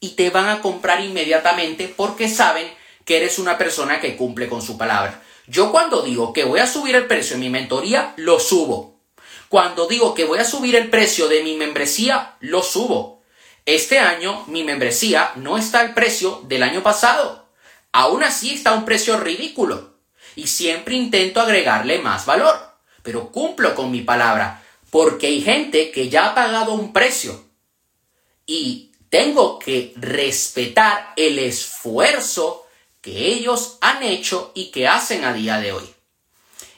y 0.00 0.10
te 0.10 0.30
van 0.30 0.48
a 0.48 0.60
comprar 0.60 1.02
inmediatamente 1.02 1.92
porque 1.94 2.28
saben 2.28 2.68
que 3.04 3.16
eres 3.16 3.38
una 3.38 3.56
persona 3.58 4.00
que 4.00 4.16
cumple 4.16 4.48
con 4.48 4.62
su 4.62 4.76
palabra. 4.76 5.22
Yo 5.46 5.72
cuando 5.72 6.02
digo 6.02 6.32
que 6.32 6.44
voy 6.44 6.60
a 6.60 6.66
subir 6.66 6.94
el 6.94 7.06
precio 7.06 7.36
de 7.36 7.40
mi 7.40 7.48
mentoría, 7.48 8.12
lo 8.16 8.38
subo. 8.38 9.00
Cuando 9.48 9.86
digo 9.86 10.14
que 10.14 10.24
voy 10.24 10.38
a 10.38 10.44
subir 10.44 10.76
el 10.76 10.90
precio 10.90 11.26
de 11.28 11.42
mi 11.42 11.56
membresía, 11.56 12.36
lo 12.40 12.62
subo. 12.62 13.22
Este 13.64 13.98
año 13.98 14.44
mi 14.46 14.62
membresía 14.62 15.32
no 15.36 15.56
está 15.56 15.80
al 15.80 15.94
precio 15.94 16.42
del 16.44 16.62
año 16.62 16.82
pasado. 16.82 17.48
Aún 17.92 18.22
así 18.22 18.52
está 18.52 18.70
a 18.70 18.74
un 18.74 18.84
precio 18.84 19.18
ridículo. 19.18 19.94
Y 20.36 20.48
siempre 20.48 20.96
intento 20.96 21.40
agregarle 21.40 21.98
más 21.98 22.26
valor. 22.26 22.56
Pero 23.02 23.32
cumplo 23.32 23.74
con 23.74 23.90
mi 23.90 24.02
palabra. 24.02 24.62
Porque 24.90 25.26
hay 25.26 25.42
gente 25.42 25.90
que 25.90 26.08
ya 26.08 26.28
ha 26.28 26.34
pagado 26.34 26.72
un 26.72 26.92
precio. 26.92 27.44
Y 28.46 28.92
tengo 29.10 29.58
que 29.58 29.92
respetar 29.96 31.12
el 31.16 31.38
esfuerzo 31.38 32.66
que 33.00 33.26
ellos 33.28 33.78
han 33.80 34.02
hecho 34.02 34.52
y 34.54 34.70
que 34.70 34.88
hacen 34.88 35.24
a 35.24 35.32
día 35.32 35.58
de 35.60 35.72
hoy. 35.72 35.94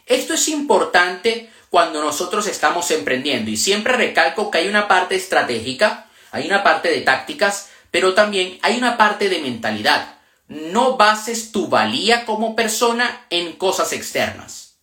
Esto 0.07 0.35
es 0.35 0.49
importante 0.49 1.51
cuando 1.71 2.03
nosotros 2.03 2.47
estamos 2.47 2.91
emprendiendo 2.91 3.51
y 3.51 3.57
siempre 3.57 3.93
recalco 3.95 4.51
que 4.51 4.59
hay 4.59 4.69
una 4.69 4.89
parte 4.89 5.15
estratégica, 5.15 6.09
hay 6.33 6.47
una 6.47 6.63
parte 6.63 6.89
de 6.89 7.01
tácticas, 7.01 7.71
pero 7.91 8.15
también 8.15 8.59
hay 8.63 8.77
una 8.77 8.97
parte 8.97 9.29
de 9.29 9.41
mentalidad. 9.41 10.19
No 10.49 10.97
bases 10.97 11.53
tu 11.53 11.69
valía 11.69 12.27
como 12.27 12.57
persona 12.57 13.27
en 13.31 13.53
cosas 13.53 13.93
externas. 13.93 14.79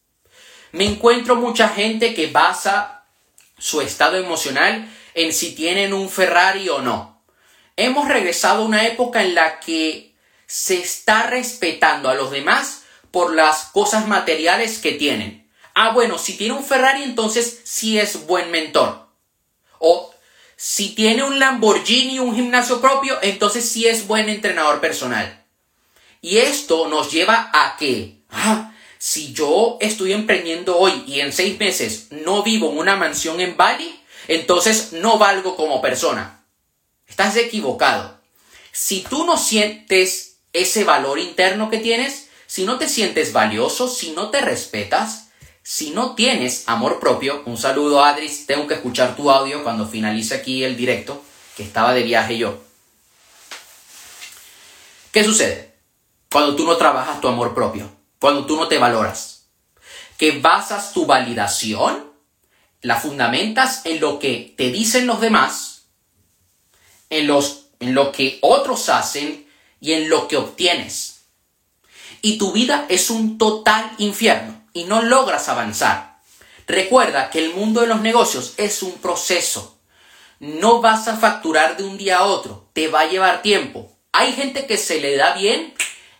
Me 0.71 0.85
encuentro 0.85 1.35
mucha 1.35 1.69
gente 1.69 2.13
que 2.13 2.27
basa 2.27 2.96
su 3.57 3.81
estado 3.81 4.17
emocional 4.17 4.91
en 5.13 5.33
si 5.33 5.55
tienen 5.55 5.93
un 5.93 6.09
Ferrari 6.09 6.69
o 6.69 6.81
no. 6.81 7.23
Hemos 7.75 8.07
regresado 8.07 8.63
a 8.63 8.65
una 8.65 8.85
época 8.85 9.21
en 9.21 9.35
la 9.35 9.59
que 9.59 10.15
se 10.45 10.79
está 10.79 11.23
respetando 11.23 12.09
a 12.09 12.15
los 12.15 12.31
demás 12.31 12.83
por 13.11 13.33
las 13.33 13.65
cosas 13.65 14.07
materiales 14.07 14.79
que 14.79 14.93
tienen. 14.93 15.49
Ah, 15.73 15.91
bueno, 15.91 16.17
si 16.17 16.37
tiene 16.37 16.55
un 16.55 16.63
Ferrari, 16.63 17.03
entonces 17.03 17.61
sí 17.63 17.99
es 17.99 18.25
buen 18.25 18.49
mentor. 18.49 19.07
O 19.79 20.13
si 20.55 20.95
tiene 20.95 21.23
un 21.23 21.37
Lamborghini, 21.37 22.17
un 22.17 22.35
gimnasio 22.35 22.81
propio, 22.81 23.19
entonces 23.21 23.69
sí 23.69 23.87
es 23.87 24.07
buen 24.07 24.27
entrenador 24.27 24.81
personal. 24.81 25.45
Y 26.21 26.39
esto 26.39 26.87
nos 26.87 27.11
lleva 27.11 27.51
a 27.53 27.77
que, 27.77 28.21
ah, 28.31 28.66
si 28.99 29.33
yo 29.33 29.77
estoy 29.79 30.13
emprendiendo 30.13 30.77
hoy 30.77 31.03
y 31.07 31.19
en 31.19 31.33
seis 31.33 31.59
meses 31.59 32.07
no 32.11 32.43
vivo 32.43 32.71
en 32.71 32.77
una 32.77 32.95
mansión 32.95 33.39
en 33.39 33.55
Bali, 33.55 33.99
entonces 34.27 34.93
no 34.93 35.17
valgo 35.17 35.55
como 35.55 35.81
persona. 35.81 36.43
Estás 37.07 37.35
equivocado. 37.37 38.19
Si 38.71 39.01
tú 39.01 39.25
no 39.25 39.37
sientes 39.37 40.37
ese 40.53 40.83
valor 40.83 41.19
interno 41.19 41.69
que 41.69 41.77
tienes, 41.77 42.29
si 42.47 42.65
no 42.65 42.77
te 42.77 42.89
sientes 42.89 43.33
valioso, 43.33 43.87
si 43.87 44.11
no 44.11 44.29
te 44.29 44.41
respetas, 44.41 45.29
si 45.63 45.91
no 45.91 46.15
tienes 46.15 46.63
amor 46.67 46.99
propio, 46.99 47.43
un 47.45 47.57
saludo 47.57 48.03
Adris, 48.03 48.45
tengo 48.45 48.67
que 48.67 48.75
escuchar 48.75 49.15
tu 49.15 49.29
audio 49.29 49.63
cuando 49.63 49.87
finalice 49.87 50.35
aquí 50.35 50.63
el 50.63 50.77
directo, 50.77 51.21
que 51.55 51.63
estaba 51.63 51.93
de 51.93 52.03
viaje 52.03 52.37
yo. 52.37 52.57
¿Qué 55.11 55.23
sucede? 55.23 55.73
Cuando 56.31 56.55
tú 56.55 56.65
no 56.65 56.77
trabajas 56.77 57.19
tu 57.19 57.27
amor 57.27 57.53
propio, 57.53 57.96
cuando 58.19 58.45
tú 58.45 58.55
no 58.55 58.67
te 58.67 58.77
valoras, 58.77 59.47
que 60.17 60.39
basas 60.39 60.93
tu 60.93 61.05
validación, 61.05 62.11
la 62.81 62.95
fundamentas 62.95 63.81
en 63.85 63.99
lo 63.99 64.19
que 64.19 64.53
te 64.57 64.71
dicen 64.71 65.07
los 65.07 65.21
demás, 65.21 65.87
en, 67.09 67.27
los, 67.27 67.67
en 67.79 67.93
lo 67.93 68.11
que 68.11 68.39
otros 68.41 68.89
hacen, 68.89 69.47
y 69.79 69.93
en 69.93 70.09
lo 70.09 70.27
que 70.27 70.37
obtienes. 70.37 71.21
Y 72.21 72.37
tu 72.37 72.51
vida 72.51 72.85
es 72.89 73.09
un 73.09 73.37
total 73.37 73.91
infierno 73.97 74.61
y 74.73 74.85
no 74.85 75.01
logras 75.01 75.49
avanzar. 75.49 76.19
Recuerda 76.67 77.29
que 77.29 77.39
el 77.39 77.53
mundo 77.53 77.81
de 77.81 77.87
los 77.87 78.01
negocios 78.01 78.53
es 78.57 78.81
un 78.83 78.93
proceso. 78.93 79.77
No 80.39 80.81
vas 80.81 81.07
a 81.07 81.17
facturar 81.17 81.77
de 81.77 81.83
un 81.83 81.97
día 81.97 82.19
a 82.19 82.25
otro, 82.25 82.69
te 82.73 82.87
va 82.87 83.01
a 83.01 83.09
llevar 83.09 83.41
tiempo. 83.41 83.91
Hay 84.11 84.33
gente 84.33 84.65
que 84.65 84.77
se 84.77 84.99
le 84.99 85.15
da 85.15 85.33
bien 85.35 85.73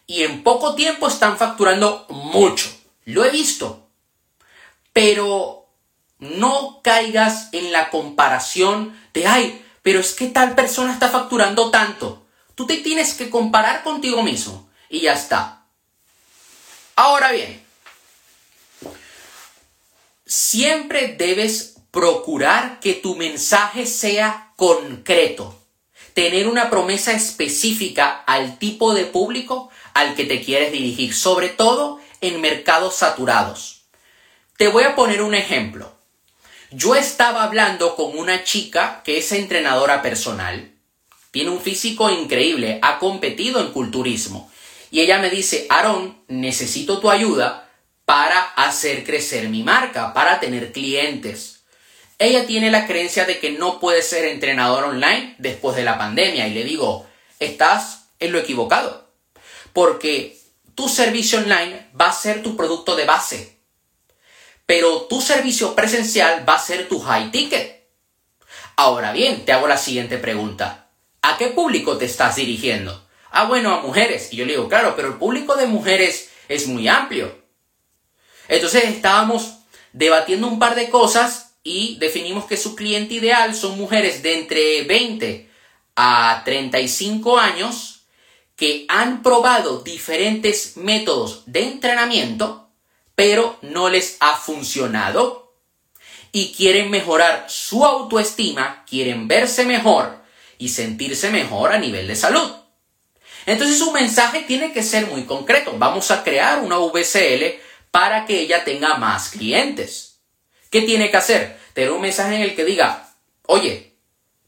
y 0.08 0.24
en 0.24 0.42
poco 0.42 0.74
tiempo 0.74 1.08
están 1.08 1.38
facturando 1.38 2.06
mucho. 2.10 2.70
Lo 3.06 3.26
he 3.26 3.30
visto. 3.30 3.90
Pero 4.94 5.68
no 6.20 6.82
caigas 6.82 7.50
en 7.52 7.72
la 7.72 7.90
comparación 7.90 9.00
de, 9.14 9.28
ay, 9.28 9.64
pero 9.84 10.00
es 10.00 10.14
que 10.14 10.28
tal 10.28 10.56
persona 10.56 10.94
está 10.94 11.10
facturando 11.10 11.70
tanto. 11.70 12.26
Tú 12.56 12.66
te 12.66 12.78
tienes 12.78 13.14
que 13.14 13.30
comparar 13.30 13.84
contigo 13.84 14.24
mismo 14.24 14.70
y 14.90 15.02
ya 15.02 15.14
está. 15.14 15.66
Ahora 16.96 17.32
bien, 17.32 17.64
siempre 20.26 21.16
debes 21.18 21.76
procurar 21.92 22.80
que 22.80 22.94
tu 22.94 23.16
mensaje 23.16 23.86
sea 23.86 24.54
concreto, 24.56 25.67
tener 26.18 26.48
una 26.48 26.70
promesa 26.72 27.14
específica 27.14 28.24
al 28.26 28.58
tipo 28.58 28.96
de 28.96 29.06
público 29.06 29.70
al 29.94 30.16
que 30.16 30.26
te 30.26 30.42
quieres 30.42 30.72
dirigir, 30.72 31.14
sobre 31.14 31.50
todo 31.50 32.00
en 32.22 32.42
mercados 32.42 32.96
saturados. 32.96 33.84
Te 34.58 34.68
voy 34.68 34.84
a 34.84 34.96
poner 34.96 35.22
un 35.22 35.36
ejemplo. 35.36 35.94
Yo 36.72 36.96
estaba 36.96 37.44
hablando 37.44 37.96
con 37.96 38.18
una 38.18 38.44
chica 38.44 39.02
que 39.06 39.20
es 39.20 39.32
entrenadora 39.32 40.02
personal 40.02 40.74
tiene 41.38 41.52
un 41.52 41.62
físico 41.62 42.10
increíble, 42.10 42.80
ha 42.82 42.98
competido 42.98 43.62
en 43.62 43.72
culturismo. 43.72 44.52
Y 44.90 45.02
ella 45.02 45.20
me 45.20 45.30
dice, 45.30 45.68
Aaron, 45.70 46.18
necesito 46.28 47.00
tu 47.00 47.12
ayuda 47.12 47.70
para 48.06 48.42
hacer 48.56 49.04
crecer 49.04 49.48
mi 49.50 49.62
marca, 49.62 50.16
para 50.16 50.40
tener 50.40 50.72
clientes. 50.72 51.57
Ella 52.20 52.48
tiene 52.48 52.72
la 52.72 52.88
creencia 52.88 53.26
de 53.26 53.40
que 53.40 53.52
no 53.52 53.80
puede 53.80 54.02
ser 54.02 54.26
entrenador 54.26 54.86
online 54.86 55.36
después 55.38 55.76
de 55.76 55.84
la 55.84 55.98
pandemia 55.98 56.48
y 56.48 56.54
le 56.54 56.64
digo, 56.64 57.06
estás 57.40 58.10
en 58.20 58.32
lo 58.32 58.40
equivocado. 58.40 59.08
Porque 59.72 60.40
tu 60.74 60.90
servicio 60.90 61.40
online 61.40 61.90
va 62.00 62.10
a 62.10 62.14
ser 62.14 62.42
tu 62.42 62.58
producto 62.58 62.96
de 62.96 63.06
base. 63.06 63.60
Pero 64.66 65.04
tu 65.04 65.22
servicio 65.22 65.76
presencial 65.76 66.48
va 66.48 66.56
a 66.56 66.60
ser 66.60 66.90
tu 66.90 67.00
high 67.00 67.32
ticket. 67.32 67.88
Ahora 68.76 69.12
bien, 69.12 69.46
te 69.46 69.54
hago 69.54 69.68
la 69.68 69.78
siguiente 69.78 70.18
pregunta. 70.18 70.90
¿A 71.22 71.38
qué 71.38 71.48
público 71.48 71.98
te 71.98 72.06
estás 72.06 72.36
dirigiendo? 72.36 73.08
Ah, 73.32 73.46
bueno, 73.46 73.74
a 73.74 73.82
mujeres. 73.82 74.34
Y 74.34 74.38
yo 74.38 74.46
le 74.46 74.54
digo, 74.54 74.68
claro, 74.68 74.96
pero 74.96 75.10
el 75.10 75.16
público 75.16 75.56
de 75.56 75.68
mujeres 75.68 76.32
es 76.48 76.68
muy 76.68 76.88
amplio. 76.88 77.44
Entonces 78.48 78.86
estábamos 78.86 79.60
debatiendo 79.94 80.48
un 80.48 80.60
par 80.60 80.76
de 80.76 80.90
cosas 80.90 81.47
y 81.68 81.98
definimos 81.98 82.46
que 82.46 82.56
su 82.56 82.78
cliente 82.78 83.16
ideal 83.16 83.54
son 83.54 83.78
mujeres 83.78 84.24
de 84.24 84.40
entre 84.40 84.84
20 84.84 85.50
a 85.98 86.42
35 86.46 87.38
años 87.38 88.06
que 88.56 88.86
han 88.88 89.22
probado 89.22 89.82
diferentes 89.82 90.78
métodos 90.78 91.44
de 91.46 91.64
entrenamiento, 91.64 92.70
pero 93.16 93.58
no 93.62 93.90
les 93.90 94.16
ha 94.22 94.38
funcionado 94.38 95.58
y 96.32 96.54
quieren 96.54 96.90
mejorar 96.90 97.48
su 97.50 97.84
autoestima, 97.84 98.86
quieren 98.90 99.28
verse 99.28 99.66
mejor 99.66 100.24
y 100.58 100.70
sentirse 100.70 101.32
mejor 101.32 101.74
a 101.74 101.80
nivel 101.80 102.08
de 102.08 102.16
salud. 102.16 102.50
Entonces 103.46 103.78
su 103.78 103.92
mensaje 103.92 104.44
tiene 104.48 104.72
que 104.72 104.84
ser 104.84 105.08
muy 105.08 105.26
concreto. 105.26 105.74
Vamos 105.78 106.12
a 106.12 106.24
crear 106.24 106.60
una 106.60 106.78
VCL 106.78 107.60
para 107.92 108.26
que 108.26 108.40
ella 108.40 108.64
tenga 108.64 108.96
más 108.96 109.32
clientes. 109.32 110.07
¿Qué 110.70 110.82
tiene 110.82 111.10
que 111.12 111.18
hacer? 111.18 111.60
Tener 111.74 111.92
un 111.92 112.02
mensaje 112.02 112.36
en 112.36 112.42
el 112.42 112.56
que 112.56 112.66
diga, 112.66 113.10
oye, 113.44 113.94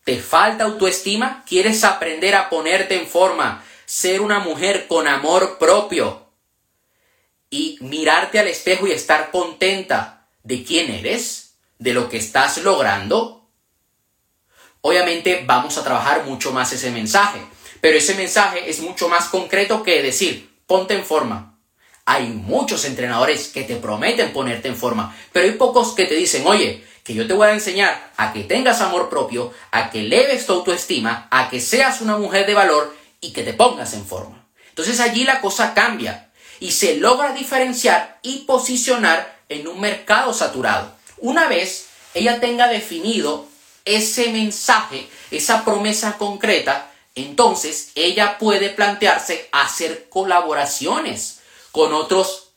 ¿te 0.03 0.17
falta 0.19 0.65
autoestima? 0.65 1.43
¿Quieres 1.47 1.83
aprender 1.83 2.35
a 2.35 2.49
ponerte 2.49 2.95
en 2.95 3.07
forma? 3.07 3.63
Ser 3.85 4.21
una 4.21 4.39
mujer 4.39 4.87
con 4.87 5.07
amor 5.07 5.57
propio. 5.57 6.27
y 7.49 7.77
mirarte 7.81 8.39
al 8.39 8.47
espejo 8.47 8.87
y 8.87 8.91
estar 8.91 9.31
contenta 9.31 10.27
de 10.43 10.63
quién 10.63 10.91
eres, 10.91 11.55
de 11.79 11.93
lo 11.93 12.09
que 12.09 12.17
estás 12.17 12.59
logrando, 12.59 13.49
obviamente 14.81 15.43
vamos 15.45 15.77
a 15.77 15.83
trabajar 15.83 16.25
mucho 16.25 16.51
más 16.51 16.71
ese 16.73 16.91
mensaje. 16.91 17.39
Pero 17.81 17.97
ese 17.97 18.15
mensaje 18.15 18.69
es 18.69 18.81
mucho 18.81 19.07
más 19.09 19.29
concreto 19.29 19.83
que 19.83 20.03
decir, 20.03 20.49
ponte 20.67 20.93
en 20.93 21.05
forma. 21.05 21.58
Hay 22.11 22.29
muchos 22.29 22.85
entrenadores 22.85 23.49
que 23.49 23.61
te 23.61 23.75
prometen 23.75 24.33
ponerte 24.33 24.67
en 24.67 24.75
forma, 24.75 25.15
pero 25.31 25.45
hay 25.45 25.51
pocos 25.51 25.93
que 25.93 26.05
te 26.05 26.15
dicen, 26.15 26.41
oye, 26.47 26.83
que 27.03 27.13
yo 27.13 27.27
te 27.27 27.35
voy 27.35 27.47
a 27.47 27.53
enseñar 27.53 28.11
a 28.17 28.33
que 28.33 28.45
tengas 28.45 28.81
amor 28.81 29.11
propio, 29.11 29.53
a 29.69 29.91
que 29.91 30.01
leves 30.01 30.47
tu 30.47 30.53
autoestima, 30.53 31.27
a 31.29 31.51
que 31.51 31.61
seas 31.61 32.01
una 32.01 32.17
mujer 32.17 32.47
de 32.47 32.55
valor 32.55 32.97
y 33.21 33.31
que 33.31 33.43
te 33.43 33.53
pongas 33.53 33.93
en 33.93 34.07
forma. 34.07 34.43
Entonces 34.69 34.99
allí 34.99 35.23
la 35.23 35.39
cosa 35.39 35.75
cambia 35.75 36.31
y 36.59 36.71
se 36.71 36.95
logra 36.95 37.33
diferenciar 37.33 38.17
y 38.23 38.37
posicionar 38.39 39.41
en 39.47 39.67
un 39.67 39.79
mercado 39.79 40.33
saturado. 40.33 40.91
Una 41.19 41.47
vez 41.47 41.89
ella 42.15 42.39
tenga 42.39 42.69
definido 42.69 43.45
ese 43.85 44.31
mensaje, 44.31 45.07
esa 45.29 45.63
promesa 45.63 46.17
concreta, 46.17 46.89
entonces 47.13 47.91
ella 47.93 48.39
puede 48.39 48.71
plantearse 48.71 49.47
hacer 49.51 50.09
colaboraciones 50.09 51.38
con 51.71 51.93
otros 51.93 52.51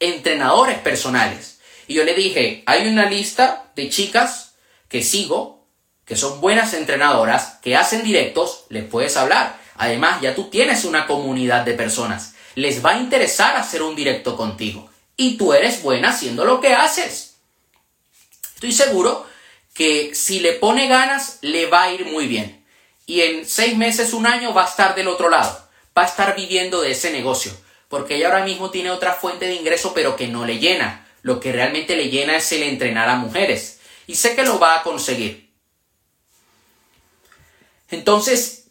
entrenadores 0.00 0.78
personales. 0.78 1.60
Y 1.86 1.94
yo 1.94 2.04
le 2.04 2.14
dije, 2.14 2.62
hay 2.66 2.88
una 2.88 3.06
lista 3.08 3.70
de 3.76 3.88
chicas 3.88 4.54
que 4.88 5.02
sigo, 5.02 5.66
que 6.04 6.16
son 6.16 6.40
buenas 6.40 6.74
entrenadoras, 6.74 7.58
que 7.62 7.76
hacen 7.76 8.02
directos, 8.02 8.64
les 8.68 8.84
puedes 8.84 9.16
hablar. 9.16 9.58
Además, 9.76 10.20
ya 10.20 10.34
tú 10.34 10.50
tienes 10.50 10.84
una 10.84 11.06
comunidad 11.06 11.64
de 11.64 11.74
personas. 11.74 12.34
Les 12.54 12.84
va 12.84 12.92
a 12.92 12.98
interesar 12.98 13.56
hacer 13.56 13.82
un 13.82 13.96
directo 13.96 14.36
contigo. 14.36 14.90
Y 15.16 15.36
tú 15.36 15.52
eres 15.52 15.82
buena 15.82 16.10
haciendo 16.10 16.44
lo 16.44 16.60
que 16.60 16.74
haces. 16.74 17.36
Estoy 18.54 18.72
seguro 18.72 19.26
que 19.74 20.14
si 20.14 20.40
le 20.40 20.52
pone 20.52 20.88
ganas, 20.88 21.38
le 21.40 21.66
va 21.66 21.84
a 21.84 21.92
ir 21.92 22.06
muy 22.06 22.26
bien. 22.26 22.64
Y 23.06 23.22
en 23.22 23.46
seis 23.46 23.76
meses, 23.76 24.12
un 24.12 24.26
año, 24.26 24.54
va 24.54 24.64
a 24.64 24.68
estar 24.68 24.94
del 24.94 25.08
otro 25.08 25.30
lado. 25.30 25.68
Va 25.96 26.02
a 26.02 26.06
estar 26.06 26.36
viviendo 26.36 26.80
de 26.80 26.92
ese 26.92 27.10
negocio. 27.10 27.52
Porque 27.92 28.16
ella 28.16 28.28
ahora 28.28 28.46
mismo 28.46 28.70
tiene 28.70 28.90
otra 28.90 29.12
fuente 29.12 29.44
de 29.44 29.54
ingreso, 29.54 29.92
pero 29.92 30.16
que 30.16 30.26
no 30.26 30.46
le 30.46 30.58
llena. 30.58 31.06
Lo 31.20 31.40
que 31.40 31.52
realmente 31.52 31.94
le 31.94 32.08
llena 32.08 32.38
es 32.38 32.50
el 32.52 32.62
entrenar 32.62 33.06
a 33.10 33.16
mujeres. 33.16 33.80
Y 34.06 34.14
sé 34.14 34.34
que 34.34 34.44
lo 34.44 34.58
va 34.58 34.78
a 34.78 34.82
conseguir. 34.82 35.52
Entonces, 37.90 38.68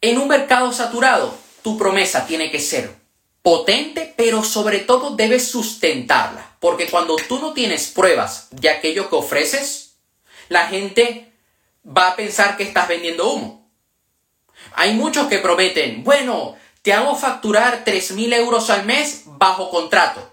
en 0.00 0.16
un 0.16 0.26
mercado 0.26 0.72
saturado, 0.72 1.36
tu 1.60 1.76
promesa 1.76 2.26
tiene 2.26 2.50
que 2.50 2.60
ser 2.60 2.94
potente, 3.42 4.14
pero 4.16 4.42
sobre 4.42 4.78
todo 4.78 5.16
debes 5.16 5.48
sustentarla. 5.48 6.56
Porque 6.58 6.88
cuando 6.88 7.16
tú 7.16 7.40
no 7.40 7.52
tienes 7.52 7.88
pruebas 7.88 8.48
de 8.52 8.70
aquello 8.70 9.10
que 9.10 9.16
ofreces, 9.16 9.96
la 10.48 10.68
gente 10.68 11.30
va 11.86 12.08
a 12.08 12.16
pensar 12.16 12.56
que 12.56 12.62
estás 12.62 12.88
vendiendo 12.88 13.34
humo. 13.34 13.70
Hay 14.72 14.94
muchos 14.94 15.26
que 15.26 15.40
prometen, 15.40 16.02
bueno, 16.04 16.56
te 16.82 16.92
hago 16.92 17.16
facturar 17.16 17.84
3.000 17.84 18.34
euros 18.34 18.68
al 18.70 18.84
mes 18.84 19.22
bajo 19.24 19.70
contrato. 19.70 20.28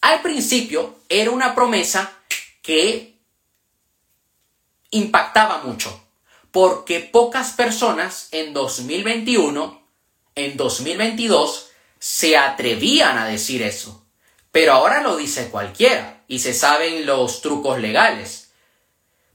Al 0.00 0.20
principio 0.22 0.96
era 1.08 1.30
una 1.30 1.54
promesa 1.54 2.12
que 2.62 3.18
impactaba 4.90 5.62
mucho, 5.62 6.00
porque 6.50 7.00
pocas 7.00 7.52
personas 7.52 8.28
en 8.30 8.52
2021, 8.52 9.82
en 10.34 10.56
2022, 10.56 11.70
se 11.98 12.36
atrevían 12.36 13.18
a 13.18 13.26
decir 13.26 13.62
eso. 13.62 14.04
Pero 14.52 14.72
ahora 14.72 15.02
lo 15.02 15.16
dice 15.16 15.50
cualquiera 15.50 16.22
y 16.28 16.38
se 16.38 16.54
saben 16.54 17.06
los 17.06 17.42
trucos 17.42 17.80
legales. 17.80 18.50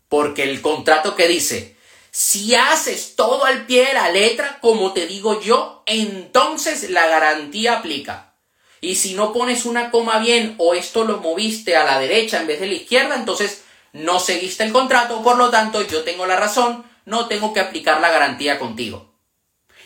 Porque 0.09 0.43
el 0.43 0.61
contrato 0.61 1.15
que 1.15 1.27
dice, 1.27 1.72
si 2.15 2.53
haces 2.53 3.15
todo 3.15 3.43
al 3.43 3.65
pie 3.65 3.87
de 3.87 3.93
la 3.95 4.11
letra, 4.11 4.59
como 4.61 4.93
te 4.93 5.07
digo 5.07 5.41
yo, 5.41 5.81
entonces 5.87 6.91
la 6.91 7.07
garantía 7.07 7.79
aplica. 7.79 8.35
Y 8.81 8.97
si 8.97 9.15
no 9.15 9.33
pones 9.33 9.65
una 9.65 9.89
coma 9.89 10.19
bien 10.19 10.53
o 10.59 10.75
esto 10.75 11.05
lo 11.05 11.17
moviste 11.17 11.75
a 11.75 11.83
la 11.83 11.97
derecha 11.97 12.39
en 12.39 12.45
vez 12.45 12.59
de 12.59 12.67
la 12.67 12.73
izquierda, 12.75 13.15
entonces 13.15 13.63
no 13.93 14.19
seguiste 14.19 14.63
el 14.63 14.71
contrato, 14.71 15.23
por 15.23 15.37
lo 15.37 15.49
tanto 15.49 15.81
yo 15.81 16.03
tengo 16.03 16.27
la 16.27 16.35
razón, 16.35 16.85
no 17.05 17.27
tengo 17.27 17.51
que 17.51 17.61
aplicar 17.61 17.99
la 17.99 18.11
garantía 18.11 18.59
contigo. 18.59 19.15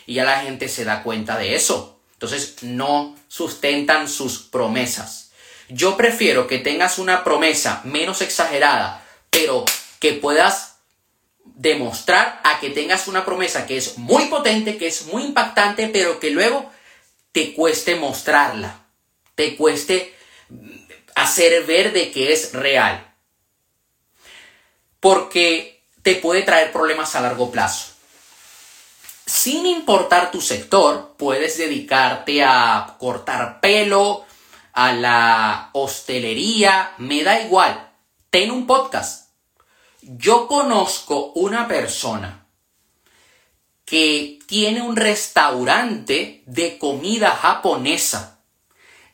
Y 0.04 0.14
ya 0.14 0.24
la 0.24 0.40
gente 0.40 0.68
se 0.68 0.84
da 0.84 1.02
cuenta 1.02 1.38
de 1.38 1.54
eso. 1.54 2.02
Entonces 2.12 2.62
no 2.62 3.16
sustentan 3.28 4.06
sus 4.06 4.40
promesas. 4.40 5.30
Yo 5.70 5.96
prefiero 5.96 6.46
que 6.46 6.58
tengas 6.58 6.98
una 6.98 7.24
promesa 7.24 7.80
menos 7.84 8.20
exagerada, 8.20 9.02
pero 9.30 9.64
que 9.98 10.12
puedas 10.12 10.67
demostrar 11.54 12.40
a 12.44 12.60
que 12.60 12.70
tengas 12.70 13.08
una 13.08 13.24
promesa 13.24 13.66
que 13.66 13.76
es 13.76 13.98
muy 13.98 14.26
potente, 14.26 14.76
que 14.76 14.86
es 14.88 15.06
muy 15.06 15.24
impactante, 15.24 15.88
pero 15.88 16.20
que 16.20 16.30
luego 16.30 16.70
te 17.32 17.54
cueste 17.54 17.96
mostrarla 17.96 18.88
te 19.38 19.56
cueste 19.56 20.16
hacer 21.14 21.62
ver 21.64 21.92
de 21.92 22.10
que 22.10 22.32
es 22.32 22.54
real. 22.54 23.14
Porque 24.98 25.84
te 26.02 26.16
puede 26.16 26.42
traer 26.42 26.72
problemas 26.72 27.14
a 27.14 27.20
largo 27.20 27.52
plazo. 27.52 27.92
Sin 29.26 29.64
importar 29.64 30.32
tu 30.32 30.40
sector, 30.40 31.14
puedes 31.16 31.56
dedicarte 31.56 32.42
a 32.42 32.96
cortar 32.98 33.60
pelo, 33.60 34.26
a 34.72 34.92
la 34.92 35.70
hostelería, 35.72 36.94
me 36.98 37.22
da 37.22 37.40
igual. 37.40 37.92
Ten 38.30 38.50
un 38.50 38.66
podcast. 38.66 39.27
Yo 40.00 40.46
conozco 40.46 41.32
una 41.34 41.66
persona 41.66 42.46
que 43.84 44.38
tiene 44.46 44.82
un 44.82 44.96
restaurante 44.96 46.42
de 46.46 46.78
comida 46.78 47.30
japonesa 47.30 48.40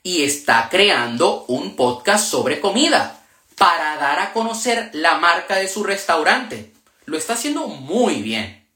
y 0.03 0.25
está 0.25 0.69
creando 0.69 1.45
un 1.49 1.77
podcast 1.77 2.29
sobre 2.29 2.61
comida 2.61 3.25
para 3.57 3.97
dar 3.97 4.19
a 4.19 4.33
conocer 4.33 4.91
la 4.93 5.17
marca 5.17 5.57
de 5.57 5.69
su 5.69 5.85
restaurante. 5.85 6.73
Lo 7.07 7.17
está 7.17 7.33
haciendo 7.33 7.67
muy 7.69 8.17
bien. 8.17 8.69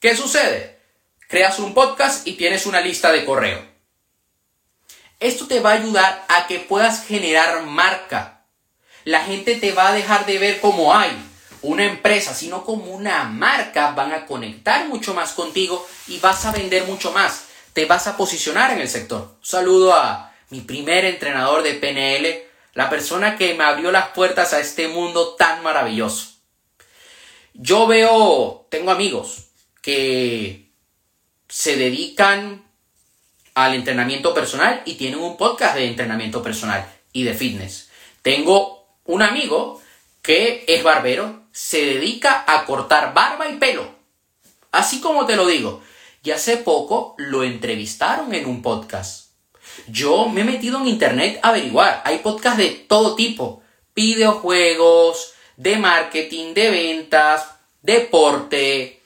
¿Qué 0.00 0.16
sucede? 0.16 0.80
Creas 1.28 1.58
un 1.58 1.74
podcast 1.74 2.26
y 2.26 2.32
tienes 2.32 2.66
una 2.66 2.80
lista 2.80 3.12
de 3.12 3.24
correo. 3.24 3.64
Esto 5.20 5.46
te 5.46 5.60
va 5.60 5.70
a 5.70 5.74
ayudar 5.74 6.24
a 6.28 6.46
que 6.46 6.58
puedas 6.58 7.04
generar 7.04 7.64
marca. 7.64 8.37
La 9.08 9.24
gente 9.24 9.56
te 9.56 9.72
va 9.72 9.88
a 9.88 9.92
dejar 9.94 10.26
de 10.26 10.38
ver 10.38 10.60
como 10.60 10.94
hay 10.94 11.10
una 11.62 11.84
empresa, 11.84 12.34
sino 12.34 12.64
como 12.64 12.92
una 12.92 13.24
marca. 13.24 13.92
Van 13.92 14.12
a 14.12 14.26
conectar 14.26 14.86
mucho 14.88 15.14
más 15.14 15.32
contigo 15.32 15.86
y 16.08 16.18
vas 16.18 16.44
a 16.44 16.52
vender 16.52 16.84
mucho 16.84 17.12
más 17.12 17.48
te 17.78 17.84
vas 17.84 18.08
a 18.08 18.16
posicionar 18.16 18.72
en 18.72 18.80
el 18.80 18.88
sector. 18.88 19.36
Un 19.38 19.44
saludo 19.44 19.94
a 19.94 20.34
mi 20.50 20.62
primer 20.62 21.04
entrenador 21.04 21.62
de 21.62 21.74
PNL, 21.74 22.42
la 22.74 22.90
persona 22.90 23.36
que 23.36 23.54
me 23.54 23.62
abrió 23.62 23.92
las 23.92 24.08
puertas 24.08 24.52
a 24.52 24.58
este 24.58 24.88
mundo 24.88 25.36
tan 25.36 25.62
maravilloso. 25.62 26.32
Yo 27.54 27.86
veo, 27.86 28.66
tengo 28.68 28.90
amigos 28.90 29.50
que 29.80 30.72
se 31.48 31.76
dedican 31.76 32.64
al 33.54 33.74
entrenamiento 33.76 34.34
personal 34.34 34.82
y 34.84 34.94
tienen 34.94 35.20
un 35.20 35.36
podcast 35.36 35.76
de 35.76 35.86
entrenamiento 35.86 36.42
personal 36.42 36.84
y 37.12 37.22
de 37.22 37.34
fitness. 37.34 37.90
Tengo 38.22 38.77
un 39.08 39.22
amigo 39.22 39.80
que 40.22 40.64
es 40.68 40.82
barbero, 40.82 41.42
se 41.50 41.84
dedica 41.84 42.44
a 42.46 42.64
cortar 42.66 43.14
barba 43.14 43.48
y 43.48 43.56
pelo. 43.56 43.88
Así 44.70 45.00
como 45.00 45.24
te 45.24 45.34
lo 45.34 45.46
digo, 45.46 45.82
y 46.22 46.30
hace 46.30 46.58
poco 46.58 47.14
lo 47.16 47.42
entrevistaron 47.42 48.34
en 48.34 48.46
un 48.46 48.60
podcast. 48.60 49.30
Yo 49.86 50.28
me 50.28 50.42
he 50.42 50.44
metido 50.44 50.78
en 50.78 50.88
internet 50.88 51.40
a 51.42 51.48
averiguar. 51.48 52.02
Hay 52.04 52.18
podcasts 52.18 52.58
de 52.58 52.68
todo 52.68 53.14
tipo. 53.14 53.62
Videojuegos, 53.94 55.32
de 55.56 55.78
marketing, 55.78 56.52
de 56.52 56.70
ventas, 56.70 57.46
deporte, 57.80 59.00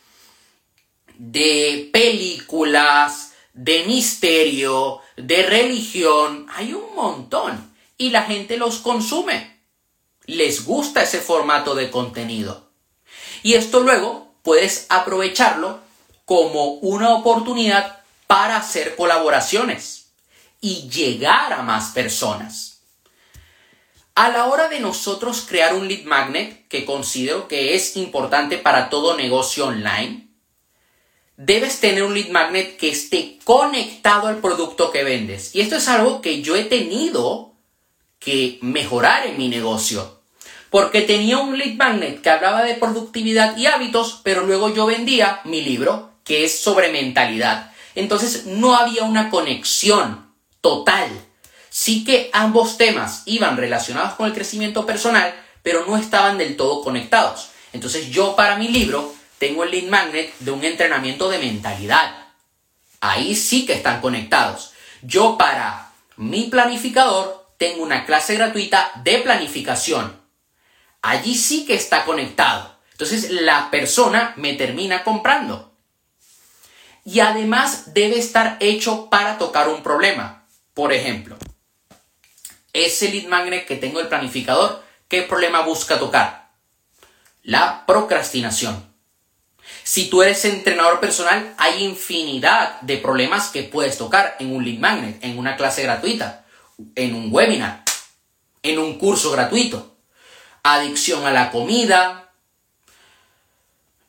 de 1.16 1.90
películas, 1.92 3.34
de 3.52 3.84
misterio, 3.84 5.00
de 5.16 5.44
religión. 5.44 6.48
Hay 6.54 6.72
un 6.72 6.92
montón. 6.96 7.72
Y 7.96 8.10
la 8.10 8.22
gente 8.22 8.56
los 8.56 8.78
consume. 8.78 9.51
Les 10.26 10.64
gusta 10.64 11.02
ese 11.02 11.20
formato 11.20 11.74
de 11.74 11.90
contenido. 11.90 12.70
Y 13.42 13.54
esto 13.54 13.80
luego 13.80 14.34
puedes 14.42 14.86
aprovecharlo 14.88 15.80
como 16.24 16.74
una 16.74 17.14
oportunidad 17.14 18.02
para 18.26 18.56
hacer 18.56 18.96
colaboraciones 18.96 20.12
y 20.60 20.88
llegar 20.88 21.52
a 21.52 21.62
más 21.62 21.90
personas. 21.90 22.80
A 24.14 24.28
la 24.28 24.46
hora 24.46 24.68
de 24.68 24.78
nosotros 24.78 25.44
crear 25.48 25.74
un 25.74 25.88
lead 25.88 26.04
magnet, 26.04 26.68
que 26.68 26.84
considero 26.84 27.48
que 27.48 27.74
es 27.74 27.96
importante 27.96 28.58
para 28.58 28.90
todo 28.90 29.16
negocio 29.16 29.66
online, 29.66 30.28
debes 31.36 31.80
tener 31.80 32.02
un 32.04 32.14
lead 32.14 32.28
magnet 32.28 32.76
que 32.76 32.90
esté 32.90 33.38
conectado 33.44 34.28
al 34.28 34.38
producto 34.38 34.92
que 34.92 35.02
vendes. 35.02 35.54
Y 35.54 35.62
esto 35.62 35.76
es 35.76 35.88
algo 35.88 36.20
que 36.20 36.42
yo 36.42 36.56
he 36.56 36.64
tenido 36.64 37.51
que 38.24 38.58
mejorar 38.62 39.26
en 39.26 39.38
mi 39.38 39.48
negocio. 39.48 40.20
Porque 40.70 41.02
tenía 41.02 41.38
un 41.38 41.58
lead 41.58 41.74
magnet 41.74 42.22
que 42.22 42.30
hablaba 42.30 42.62
de 42.62 42.74
productividad 42.74 43.56
y 43.56 43.66
hábitos, 43.66 44.20
pero 44.22 44.46
luego 44.46 44.72
yo 44.72 44.86
vendía 44.86 45.40
mi 45.44 45.60
libro, 45.60 46.12
que 46.24 46.44
es 46.44 46.60
sobre 46.60 46.90
mentalidad. 46.90 47.72
Entonces 47.94 48.46
no 48.46 48.74
había 48.74 49.04
una 49.04 49.28
conexión 49.28 50.32
total. 50.60 51.08
Sí 51.68 52.04
que 52.04 52.30
ambos 52.32 52.78
temas 52.78 53.22
iban 53.26 53.56
relacionados 53.56 54.14
con 54.14 54.26
el 54.26 54.32
crecimiento 54.32 54.86
personal, 54.86 55.34
pero 55.62 55.84
no 55.86 55.96
estaban 55.96 56.38
del 56.38 56.56
todo 56.56 56.82
conectados. 56.82 57.50
Entonces 57.72 58.10
yo 58.10 58.36
para 58.36 58.56
mi 58.56 58.68
libro 58.68 59.12
tengo 59.38 59.64
el 59.64 59.70
lead 59.70 59.88
magnet 59.88 60.32
de 60.38 60.50
un 60.52 60.64
entrenamiento 60.64 61.28
de 61.28 61.38
mentalidad. 61.38 62.14
Ahí 63.00 63.34
sí 63.34 63.66
que 63.66 63.74
están 63.74 64.00
conectados. 64.00 64.72
Yo 65.02 65.36
para 65.36 65.90
mi 66.16 66.44
planificador 66.44 67.41
tengo 67.62 67.84
una 67.84 68.04
clase 68.04 68.34
gratuita 68.34 68.90
de 69.04 69.18
planificación. 69.18 70.20
Allí 71.00 71.36
sí 71.36 71.64
que 71.64 71.74
está 71.74 72.04
conectado. 72.04 72.76
Entonces 72.90 73.30
la 73.30 73.70
persona 73.70 74.34
me 74.36 74.54
termina 74.54 75.04
comprando. 75.04 75.72
Y 77.04 77.20
además 77.20 77.94
debe 77.94 78.18
estar 78.18 78.56
hecho 78.58 79.08
para 79.10 79.38
tocar 79.38 79.68
un 79.68 79.84
problema. 79.84 80.44
Por 80.74 80.92
ejemplo, 80.92 81.36
ese 82.72 83.12
lead 83.12 83.28
magnet 83.28 83.64
que 83.64 83.76
tengo 83.76 84.00
el 84.00 84.08
planificador, 84.08 84.82
¿qué 85.06 85.22
problema 85.22 85.60
busca 85.60 86.00
tocar? 86.00 86.50
La 87.44 87.86
procrastinación. 87.86 88.92
Si 89.84 90.10
tú 90.10 90.24
eres 90.24 90.44
entrenador 90.46 90.98
personal, 90.98 91.54
hay 91.58 91.84
infinidad 91.84 92.80
de 92.80 92.96
problemas 92.96 93.50
que 93.50 93.62
puedes 93.62 93.98
tocar 93.98 94.34
en 94.40 94.52
un 94.52 94.64
lead 94.64 94.80
magnet, 94.80 95.22
en 95.22 95.38
una 95.38 95.56
clase 95.56 95.84
gratuita, 95.84 96.41
en 96.94 97.14
un 97.14 97.28
webinar, 97.30 97.84
en 98.62 98.78
un 98.78 98.98
curso 98.98 99.30
gratuito. 99.30 99.96
Adicción 100.62 101.26
a 101.26 101.32
la 101.32 101.50
comida, 101.50 102.32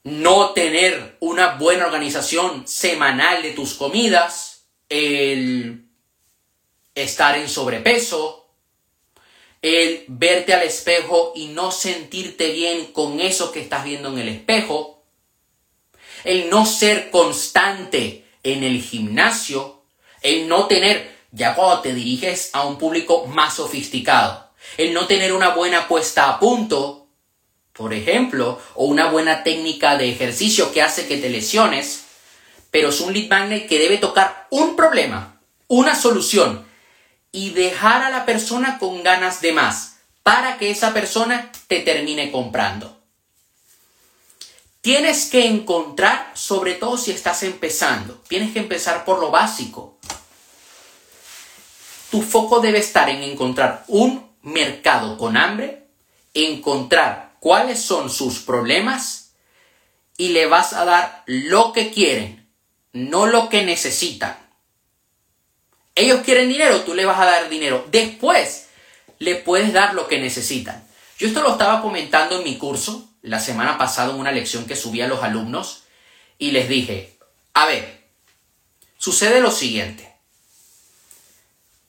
no 0.03 0.51
tener 0.51 1.17
una 1.19 1.55
buena 1.55 1.85
organización 1.85 2.67
semanal 2.67 3.41
de 3.41 3.51
tus 3.51 3.73
comidas, 3.73 4.65
el 4.89 5.85
estar 6.93 7.37
en 7.37 7.49
sobrepeso, 7.49 8.47
el 9.61 10.03
verte 10.09 10.53
al 10.53 10.63
espejo 10.63 11.31
y 11.35 11.47
no 11.47 11.71
sentirte 11.71 12.51
bien 12.51 12.91
con 12.91 13.21
eso 13.21 13.51
que 13.51 13.61
estás 13.61 13.85
viendo 13.85 14.09
en 14.09 14.19
el 14.19 14.27
espejo, 14.27 15.03
el 16.25 16.49
no 16.49 16.65
ser 16.65 17.09
constante 17.09 18.25
en 18.43 18.63
el 18.63 18.81
gimnasio, 18.81 19.83
el 20.21 20.47
no 20.49 20.67
tener, 20.67 21.09
ya 21.33 21.55
cuando 21.55 21.81
te 21.81 21.93
diriges 21.93 22.51
a 22.53 22.65
un 22.65 22.77
público 22.77 23.25
más 23.25 23.55
sofisticado, 23.55 24.51
el 24.77 24.93
no 24.93 25.07
tener 25.07 25.33
una 25.33 25.49
buena 25.49 25.87
puesta 25.87 26.29
a 26.29 26.39
punto, 26.39 27.07
por 27.73 27.93
ejemplo, 27.93 28.61
o 28.75 28.85
una 28.85 29.09
buena 29.09 29.43
técnica 29.43 29.97
de 29.97 30.09
ejercicio 30.09 30.71
que 30.71 30.83
hace 30.83 31.07
que 31.07 31.17
te 31.17 31.29
lesiones, 31.29 32.05
pero 32.69 32.89
es 32.89 33.01
un 33.01 33.13
lead 33.13 33.29
magnet 33.29 33.67
que 33.67 33.79
debe 33.79 33.97
tocar 33.97 34.47
un 34.51 34.75
problema, 34.75 35.39
una 35.67 35.95
solución, 35.95 36.65
y 37.31 37.49
dejar 37.49 38.03
a 38.03 38.11
la 38.11 38.25
persona 38.25 38.77
con 38.77 39.01
ganas 39.01 39.41
de 39.41 39.53
más, 39.53 39.95
para 40.21 40.57
que 40.59 40.69
esa 40.69 40.93
persona 40.93 41.51
te 41.67 41.79
termine 41.79 42.31
comprando. 42.31 43.01
Tienes 44.81 45.25
que 45.25 45.47
encontrar, 45.47 46.31
sobre 46.35 46.75
todo 46.75 46.97
si 46.97 47.09
estás 47.09 47.41
empezando, 47.41 48.21
tienes 48.27 48.53
que 48.53 48.59
empezar 48.59 49.03
por 49.03 49.19
lo 49.19 49.31
básico. 49.31 49.92
Tu 52.13 52.21
foco 52.21 52.59
debe 52.59 52.77
estar 52.77 53.09
en 53.09 53.23
encontrar 53.23 53.85
un 53.87 54.29
mercado 54.43 55.17
con 55.17 55.35
hambre, 55.35 55.87
encontrar 56.35 57.37
cuáles 57.39 57.81
son 57.81 58.11
sus 58.11 58.37
problemas 58.37 59.31
y 60.15 60.27
le 60.29 60.45
vas 60.45 60.73
a 60.73 60.85
dar 60.85 61.23
lo 61.25 61.73
que 61.73 61.89
quieren, 61.89 62.47
no 62.91 63.25
lo 63.25 63.49
que 63.49 63.65
necesitan. 63.65 64.37
Ellos 65.95 66.21
quieren 66.23 66.49
dinero, 66.49 66.81
tú 66.81 66.93
le 66.93 67.07
vas 67.07 67.19
a 67.19 67.25
dar 67.25 67.49
dinero. 67.49 67.87
Después 67.89 68.67
le 69.17 69.33
puedes 69.33 69.73
dar 69.73 69.95
lo 69.95 70.07
que 70.07 70.19
necesitan. 70.19 70.87
Yo 71.17 71.25
esto 71.25 71.41
lo 71.41 71.53
estaba 71.53 71.81
comentando 71.81 72.37
en 72.37 72.43
mi 72.43 72.59
curso 72.59 73.09
la 73.23 73.39
semana 73.39 73.79
pasada 73.79 74.13
en 74.13 74.19
una 74.19 74.31
lección 74.31 74.67
que 74.67 74.75
subí 74.75 75.01
a 75.01 75.07
los 75.07 75.23
alumnos 75.23 75.85
y 76.37 76.51
les 76.51 76.69
dije, 76.69 77.17
a 77.55 77.65
ver, 77.65 78.03
sucede 78.99 79.41
lo 79.41 79.49
siguiente. 79.49 80.12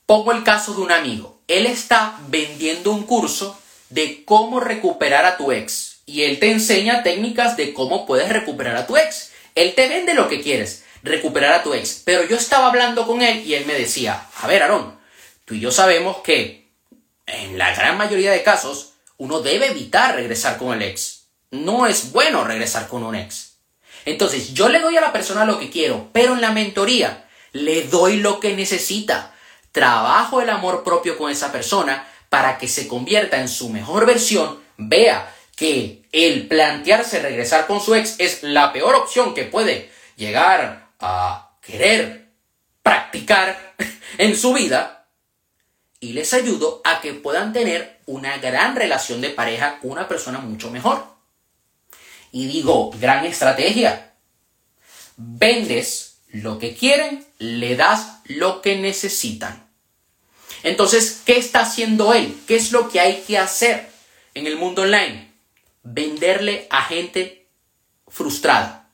Pongo 0.07 0.33
el 0.33 0.45
caso 0.45 0.75
de 0.75 0.83
un 0.83 0.93
amigo. 0.93 1.41
Él 1.49 1.67
está 1.67 2.19
vendiendo 2.29 2.93
un 2.93 3.05
curso 3.05 3.59
de 3.91 4.25
cómo 4.25 4.61
recuperar 4.61 5.25
a 5.25 5.37
tu 5.37 5.53
ex 5.53 5.99
y 6.07 6.23
él 6.23 6.39
te 6.39 6.51
enseña 6.51 7.03
técnicas 7.03 7.57
de 7.57 7.73
cómo 7.73 8.07
puedes 8.07 8.29
recuperar 8.29 8.77
a 8.77 8.87
tu 8.87 8.97
ex. 8.97 9.31
Él 9.55 9.75
te 9.75 9.89
vende 9.89 10.15
lo 10.15 10.29
que 10.29 10.41
quieres, 10.41 10.85
recuperar 11.03 11.53
a 11.53 11.63
tu 11.63 11.75
ex. 11.75 12.03
Pero 12.05 12.27
yo 12.27 12.37
estaba 12.37 12.69
hablando 12.69 13.07
con 13.07 13.23
él 13.23 13.47
y 13.47 13.55
él 13.55 13.67
me 13.67 13.75
decía, 13.75 14.27
a 14.41 14.47
ver, 14.47 14.63
Aarón, 14.63 14.99
tú 15.45 15.55
y 15.55 15.61
yo 15.61 15.71
sabemos 15.71 16.19
que 16.19 16.69
en 17.27 17.59
la 17.59 17.75
gran 17.75 17.97
mayoría 17.97 18.33
de 18.33 18.43
casos 18.43 18.95
uno 19.17 19.41
debe 19.41 19.67
evitar 19.67 20.15
regresar 20.15 20.59
con 20.59 20.75
el 20.75 20.83
ex 20.83 21.25
no 21.55 21.87
es 21.87 22.13
bueno 22.13 22.45
regresar 22.45 22.89
con 22.89 23.03
un 23.03 23.15
ex. 23.15 23.55
Entonces, 24.05 24.53
yo 24.53 24.69
le 24.69 24.81
doy 24.81 24.97
a 24.97 25.01
la 25.01 25.13
persona 25.13 25.45
lo 25.45 25.59
que 25.59 25.71
quiero, 25.71 26.11
pero 26.13 26.35
en 26.35 26.41
la 26.41 26.53
mentoría 26.53 27.27
le 27.53 27.83
doy 27.85 28.17
lo 28.17 28.41
que 28.41 28.55
necesita. 28.55 29.34
Trabajo 29.75 30.41
el 30.41 30.51
amor 30.51 30.85
propio 30.85 31.19
con 31.19 31.33
esa 31.33 31.51
persona 31.51 32.07
para 32.29 32.59
que 32.59 32.69
se 32.69 32.87
convierta 32.87 33.41
en 33.41 33.49
su 33.49 33.71
mejor 33.71 34.07
versión, 34.07 34.63
vea 34.77 35.35
que 35.57 36.05
el 36.13 36.47
plantearse 36.47 37.21
regresar 37.21 37.67
con 37.67 37.81
su 37.81 37.97
ex 37.97 38.15
es 38.19 38.45
la 38.45 38.73
peor 38.73 38.95
opción 38.95 39.35
que 39.35 39.43
puede 39.43 39.91
llegar 40.15 40.91
a 41.01 41.57
querer 41.61 42.31
practicar 42.85 43.75
en 44.19 44.37
su 44.37 44.53
vida 44.53 45.09
y 45.99 46.13
les 46.13 46.33
ayudo 46.35 46.81
a 46.85 47.01
que 47.01 47.13
puedan 47.13 47.53
tener 47.53 47.99
una 48.07 48.39
gran 48.39 48.77
relación 48.77 49.21
de 49.21 49.31
pareja 49.31 49.81
con 49.81 49.91
una 49.91 50.07
persona 50.07 50.39
mucho 50.39 50.71
mejor. 50.71 51.05
Y 52.31 52.47
digo, 52.47 52.93
gran 53.01 53.25
estrategia. 53.25 54.15
Vendes 55.17 56.19
lo 56.29 56.61
que 56.61 56.77
quieren, 56.77 57.27
le 57.39 57.75
das 57.75 58.21
lo 58.27 58.63
que 58.63 58.77
necesitan. 58.77 59.64
Entonces, 60.65 61.23
¿qué 61.25 61.39
está 61.39 61.61
haciendo 61.61 62.13
él? 62.13 62.37
¿Qué 62.49 62.57
es 62.57 62.73
lo 62.73 62.89
que 62.89 62.99
hay 62.99 63.23
que 63.25 63.39
hacer 63.39 63.89
en 64.35 64.49
el 64.49 64.57
mundo 64.57 64.83
online? 64.83 65.33
Venderle 65.85 66.67
a 66.71 66.83
gente 66.83 67.47
frustrada. 68.09 68.91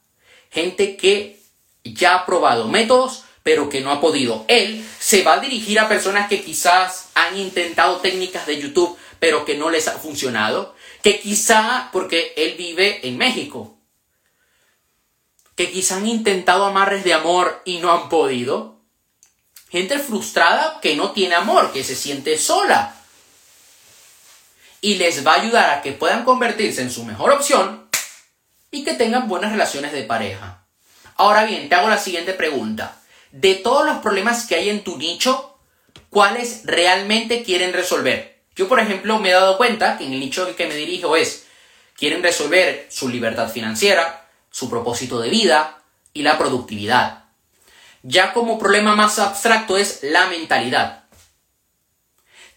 Gente 0.51 0.99
que 0.99 1.41
ya 1.83 2.17
ha 2.17 2.27
probado 2.27 2.69
métodos, 2.69 3.25
pero 3.43 3.71
que 3.71 3.81
no 3.81 3.91
ha 3.91 4.03
podido. 4.03 4.45
Él 4.49 4.85
se 4.99 5.23
va 5.23 5.35
a 5.35 5.41
dirigir 5.41 5.81
a 5.81 5.89
personas 5.89 6.29
que 6.29 6.43
quizás 6.43 7.09
han 7.15 7.39
intentado 7.39 7.97
técnicas 8.01 8.47
de 8.47 8.61
YouTube, 8.61 8.99
pero 9.19 9.47
que 9.47 9.57
no 9.57 9.71
les 9.71 9.89
ha 9.89 9.99
funcionado 9.99 10.75
que 11.03 11.21
quizá, 11.21 11.89
porque 11.93 12.35
él 12.37 12.55
vive 12.57 13.07
en 13.07 13.17
México, 13.17 13.79
que 15.55 15.71
quizá 15.71 15.97
han 15.97 16.07
intentado 16.07 16.65
amarres 16.65 17.05
de 17.05 17.15
amor 17.15 17.63
y 17.65 17.79
no 17.79 17.91
han 17.93 18.09
podido. 18.09 18.80
Gente 19.71 19.99
frustrada 19.99 20.81
que 20.83 20.97
no 20.97 21.13
tiene 21.13 21.37
amor, 21.37 21.73
que 21.73 21.85
se 21.85 21.95
siente 21.95 22.37
sola. 22.39 22.97
Y 24.81 24.95
les 24.95 25.25
va 25.27 25.35
a 25.35 25.41
ayudar 25.41 25.71
a 25.71 25.83
que 25.83 25.93
puedan 25.93 26.25
convertirse 26.25 26.83
en 26.83 26.91
su 26.91 27.05
mejor 27.05 27.33
opción 27.33 27.89
y 28.71 28.85
que 28.85 28.95
tengan 28.95 29.29
buenas 29.29 29.53
relaciones 29.53 29.93
de 29.93 30.03
pareja. 30.03 30.65
Ahora 31.17 31.45
bien, 31.45 31.69
te 31.69 31.75
hago 31.75 31.89
la 31.89 31.99
siguiente 31.99 32.33
pregunta. 32.33 32.97
De 33.31 33.55
todos 33.55 33.87
los 33.87 33.99
problemas 33.99 34.47
que 34.47 34.57
hay 34.57 34.71
en 34.71 34.83
tu 34.83 34.97
nicho, 34.97 35.59
¿cuáles 36.09 36.63
realmente 36.65 37.43
quieren 37.45 37.73
resolver? 37.73 38.43
Yo, 38.57 38.69
por 38.69 38.81
ejemplo, 38.81 39.19
me 39.19 39.29
he 39.29 39.33
dado 39.33 39.57
cuenta 39.57 39.99
que 39.99 40.05
en 40.05 40.15
el 40.15 40.21
nicho 40.21 40.47
al 40.47 40.57
que 40.57 40.67
me 40.67 40.75
dirijo 40.75 41.17
es, 41.17 41.45
quieren 41.97 42.23
resolver 42.23 42.87
su 42.91 43.09
libertad 43.09 43.51
financiera, 43.51 44.29
su 44.51 44.69
propósito 44.69 45.21
de 45.21 45.29
vida 45.29 45.83
y 46.13 46.23
la 46.23 46.39
productividad. 46.39 47.25
Ya 48.03 48.33
como 48.33 48.59
problema 48.59 48.97
más 48.97 49.19
abstracto 49.19 49.77
es 49.77 50.01
la 50.03 50.27
mentalidad. 50.27 51.05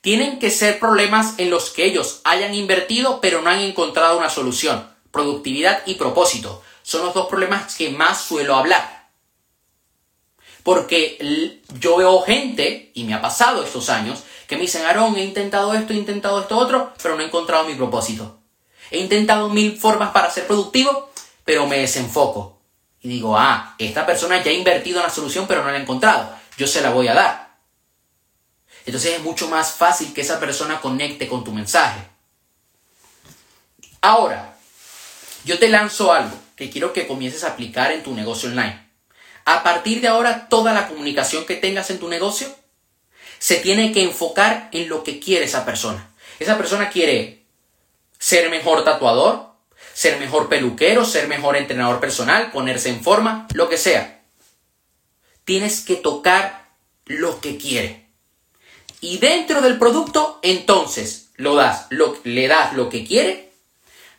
Tienen 0.01 0.39
que 0.39 0.51
ser 0.51 0.79
problemas 0.79 1.35
en 1.37 1.49
los 1.49 1.69
que 1.69 1.85
ellos 1.85 2.21
hayan 2.23 2.53
invertido 2.53 3.21
pero 3.21 3.41
no 3.41 3.49
han 3.49 3.59
encontrado 3.59 4.17
una 4.17 4.29
solución. 4.29 4.89
Productividad 5.11 5.83
y 5.85 5.95
propósito 5.95 6.63
son 6.81 7.05
los 7.05 7.13
dos 7.13 7.27
problemas 7.27 7.75
que 7.75 7.89
más 7.89 8.21
suelo 8.21 8.55
hablar. 8.55 9.09
Porque 10.63 11.61
yo 11.79 11.97
veo 11.97 12.21
gente, 12.21 12.91
y 12.93 13.03
me 13.03 13.13
ha 13.13 13.21
pasado 13.21 13.63
estos 13.63 13.89
años, 13.89 14.23
que 14.47 14.55
me 14.55 14.63
dicen, 14.63 14.85
Aarón, 14.85 15.15
he 15.17 15.23
intentado 15.23 15.73
esto, 15.73 15.93
he 15.93 15.97
intentado 15.97 16.41
esto 16.41 16.57
otro, 16.57 16.93
pero 17.01 17.15
no 17.15 17.21
he 17.21 17.25
encontrado 17.25 17.65
mi 17.65 17.75
propósito. 17.75 18.39
He 18.91 18.99
intentado 18.99 19.49
mil 19.49 19.77
formas 19.77 20.11
para 20.11 20.29
ser 20.29 20.47
productivo, 20.47 21.11
pero 21.43 21.67
me 21.67 21.79
desenfoco. 21.79 22.59
Y 23.03 23.09
digo, 23.09 23.37
ah, 23.37 23.75
esta 23.77 24.05
persona 24.05 24.41
ya 24.41 24.49
ha 24.49 24.53
invertido 24.53 24.99
en 24.99 25.03
la 25.03 25.11
solución 25.11 25.45
pero 25.45 25.63
no 25.63 25.69
la 25.69 25.77
ha 25.77 25.81
encontrado, 25.81 26.33
yo 26.57 26.65
se 26.65 26.81
la 26.81 26.89
voy 26.89 27.09
a 27.09 27.13
dar. 27.13 27.57
Entonces 28.85 29.15
es 29.15 29.21
mucho 29.21 29.49
más 29.49 29.73
fácil 29.73 30.13
que 30.13 30.21
esa 30.21 30.39
persona 30.39 30.81
conecte 30.81 31.27
con 31.27 31.43
tu 31.43 31.51
mensaje. 31.51 32.01
Ahora, 34.01 34.55
yo 35.45 35.59
te 35.59 35.69
lanzo 35.69 36.11
algo 36.11 36.37
que 36.55 36.69
quiero 36.69 36.93
que 36.93 37.07
comiences 37.07 37.43
a 37.43 37.49
aplicar 37.49 37.91
en 37.91 38.03
tu 38.03 38.13
negocio 38.13 38.49
online. 38.49 38.89
A 39.45 39.63
partir 39.63 40.01
de 40.01 40.07
ahora, 40.07 40.47
toda 40.47 40.73
la 40.73 40.87
comunicación 40.87 41.45
que 41.45 41.55
tengas 41.55 41.89
en 41.89 41.99
tu 41.99 42.07
negocio 42.07 42.53
se 43.39 43.57
tiene 43.57 43.91
que 43.91 44.03
enfocar 44.03 44.69
en 44.71 44.87
lo 44.87 45.03
que 45.03 45.19
quiere 45.19 45.45
esa 45.45 45.65
persona. 45.65 46.09
Esa 46.39 46.57
persona 46.57 46.89
quiere 46.89 47.43
ser 48.17 48.49
mejor 48.49 48.85
tatuador, 48.85 49.52
ser 49.93 50.19
mejor 50.19 50.49
peluquero, 50.49 51.05
ser 51.05 51.27
mejor 51.27 51.55
entrenador 51.55 51.99
personal, 51.99 52.51
ponerse 52.51 52.89
en 52.89 53.03
forma, 53.03 53.47
lo 53.53 53.69
que 53.69 53.77
sea. 53.77 54.21
Tienes 55.45 55.81
que 55.81 55.95
tocar 55.95 56.71
lo 57.05 57.39
que 57.39 57.57
quiere. 57.57 58.07
Y 59.01 59.17
dentro 59.17 59.61
del 59.61 59.77
producto, 59.77 60.39
entonces, 60.41 61.29
lo 61.35 61.55
das, 61.55 61.87
le 62.23 62.47
das 62.47 62.73
lo 62.73 62.89
que 62.89 63.05
quiere 63.05 63.51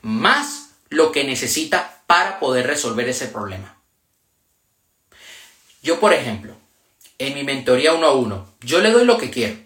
más 0.02 0.70
lo 0.90 1.10
que 1.10 1.24
necesita 1.24 2.02
para 2.06 2.38
poder 2.38 2.66
resolver 2.66 3.08
ese 3.08 3.26
problema. 3.26 3.78
Yo, 5.82 5.98
por 5.98 6.12
ejemplo, 6.12 6.54
en 7.18 7.34
mi 7.34 7.42
mentoría 7.42 7.94
uno 7.94 8.06
a 8.06 8.14
uno, 8.14 8.48
yo 8.60 8.80
le 8.80 8.90
doy 8.90 9.04
lo 9.04 9.18
que 9.18 9.30
quiero. 9.30 9.56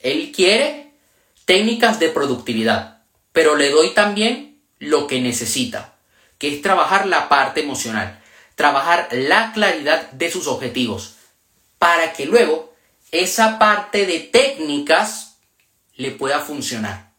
Él 0.00 0.32
quiere 0.34 0.92
técnicas 1.44 2.00
de 2.00 2.08
productividad, 2.08 3.02
pero 3.32 3.54
le 3.54 3.70
doy 3.70 3.90
también 3.90 4.49
lo 4.80 5.06
que 5.06 5.20
necesita, 5.20 5.94
que 6.38 6.52
es 6.52 6.62
trabajar 6.62 7.06
la 7.06 7.28
parte 7.28 7.60
emocional, 7.60 8.20
trabajar 8.56 9.08
la 9.12 9.52
claridad 9.52 10.10
de 10.10 10.30
sus 10.30 10.48
objetivos, 10.48 11.14
para 11.78 12.12
que 12.12 12.26
luego 12.26 12.74
esa 13.12 13.58
parte 13.58 14.06
de 14.06 14.20
técnicas 14.20 15.36
le 15.96 16.10
pueda 16.10 16.40
funcionar. 16.40 17.12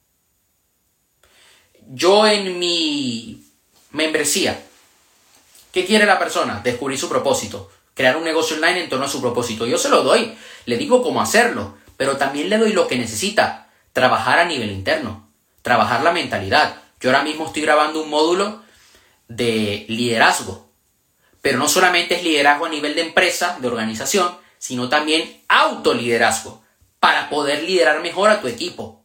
Yo 1.88 2.28
en 2.28 2.60
mi 2.60 3.44
membresía, 3.92 4.62
¿qué 5.72 5.86
quiere 5.86 6.06
la 6.06 6.20
persona? 6.20 6.62
Descubrir 6.64 6.98
su 6.98 7.10
propósito, 7.10 7.72
crear 7.94 8.18
un 8.18 8.24
negocio 8.24 8.56
online 8.56 8.84
en 8.84 8.90
torno 8.90 9.06
a 9.06 9.10
su 9.10 9.22
propósito. 9.22 9.66
Yo 9.68 9.78
se 9.78 9.90
lo 9.90 10.04
doy, 10.04 10.36
le 10.66 10.78
digo 10.78 11.04
cómo 11.04 11.22
hacerlo, 11.22 11.78
pero 11.98 12.18
también 12.18 12.50
le 12.50 12.58
doy 12.58 12.74
lo 12.74 12.88
que 12.88 12.98
necesita, 12.98 13.70
trabajar 13.94 14.40
a 14.40 14.46
nivel 14.46 14.72
interno, 14.72 15.30
trabajar 15.62 16.02
la 16.02 16.12
mentalidad, 16.12 16.81
yo 17.02 17.10
ahora 17.10 17.24
mismo 17.24 17.48
estoy 17.48 17.64
grabando 17.64 18.02
un 18.02 18.10
módulo 18.10 18.64
de 19.28 19.86
liderazgo, 19.90 20.72
pero 21.42 21.58
no 21.58 21.68
solamente 21.68 22.16
es 22.16 22.24
liderazgo 22.24 22.66
a 22.66 22.70
nivel 22.70 22.96
de 22.96 23.02
empresa, 23.02 23.58
de 23.60 23.68
organización, 23.68 24.38
sino 24.60 24.88
también 24.88 25.42
autoliderazgo, 25.48 26.64
para 27.00 27.30
poder 27.30 27.64
liderar 27.64 28.02
mejor 28.02 28.30
a 28.30 28.40
tu 28.40 28.48
equipo. 28.48 29.04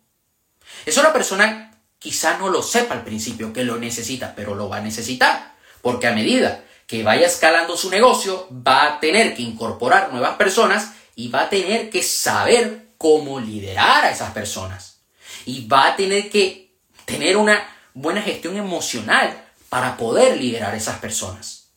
Eso 0.85 1.03
la 1.03 1.15
persona 1.15 1.81
quizá 1.99 2.37
no 2.37 2.51
lo 2.51 2.63
sepa 2.63 2.95
al 2.95 3.05
principio 3.05 3.55
que 3.55 3.65
lo 3.65 3.79
necesita, 3.79 4.35
pero 4.37 4.55
lo 4.55 4.69
va 4.69 4.77
a 4.77 4.83
necesitar, 4.83 5.55
porque 5.81 6.07
a 6.07 6.13
medida 6.13 6.63
que 6.87 7.03
vaya 7.03 7.27
escalando 7.27 7.77
su 7.77 7.91
negocio, 7.91 8.49
va 8.51 8.87
a 8.87 9.01
tener 9.01 9.35
que 9.35 9.43
incorporar 9.43 10.13
nuevas 10.13 10.37
personas 10.37 10.93
y 11.17 11.29
va 11.29 11.43
a 11.43 11.49
tener 11.49 11.91
que 11.91 12.03
saber 12.03 12.91
cómo 12.99 13.41
liderar 13.41 14.05
a 14.05 14.11
esas 14.11 14.33
personas. 14.33 15.01
Y 15.47 15.67
va 15.67 15.89
a 15.89 15.97
tener 15.97 16.31
que 16.31 16.77
tener 17.07 17.37
una 17.37 17.76
buena 17.97 18.21
gestión 18.21 18.57
emocional 18.57 19.43
para 19.71 19.97
poder 19.97 20.37
liderar 20.37 20.75
a 20.75 20.77
esas 20.77 20.99
personas. 20.99 21.71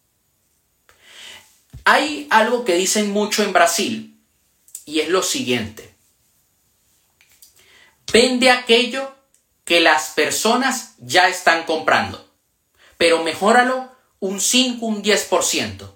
Hay 1.85 2.27
algo 2.29 2.65
que 2.65 2.75
dicen 2.75 3.09
mucho 3.09 3.41
en 3.41 3.53
Brasil 3.53 4.21
y 4.85 4.99
es 4.99 5.09
lo 5.09 5.23
siguiente. 5.23 5.95
Vende 8.11 8.51
aquello 8.51 9.15
que 9.63 9.79
las 9.79 10.09
personas 10.09 10.95
ya 10.97 11.29
están 11.29 11.63
comprando, 11.63 12.29
pero 12.97 13.23
mejóralo 13.23 13.89
un 14.19 14.41
5, 14.41 14.85
un 14.85 15.01
10%. 15.01 15.89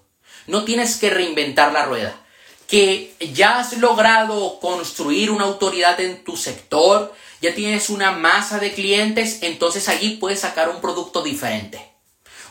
No 0.48 0.64
tienes 0.64 0.96
que 0.98 1.10
reinventar 1.10 1.74
la 1.74 1.86
rueda. 1.86 2.20
Que 2.68 3.14
ya 3.34 3.60
has 3.60 3.78
logrado 3.78 4.60
construir 4.60 5.32
una 5.32 5.44
autoridad 5.44 6.00
en 6.00 6.24
tu 6.24 6.38
sector, 6.38 7.14
ya 7.44 7.54
tienes 7.54 7.90
una 7.90 8.12
masa 8.12 8.58
de 8.58 8.72
clientes, 8.72 9.40
entonces 9.42 9.90
allí 9.90 10.12
puedes 10.12 10.40
sacar 10.40 10.70
un 10.70 10.80
producto 10.80 11.22
diferente. 11.22 11.86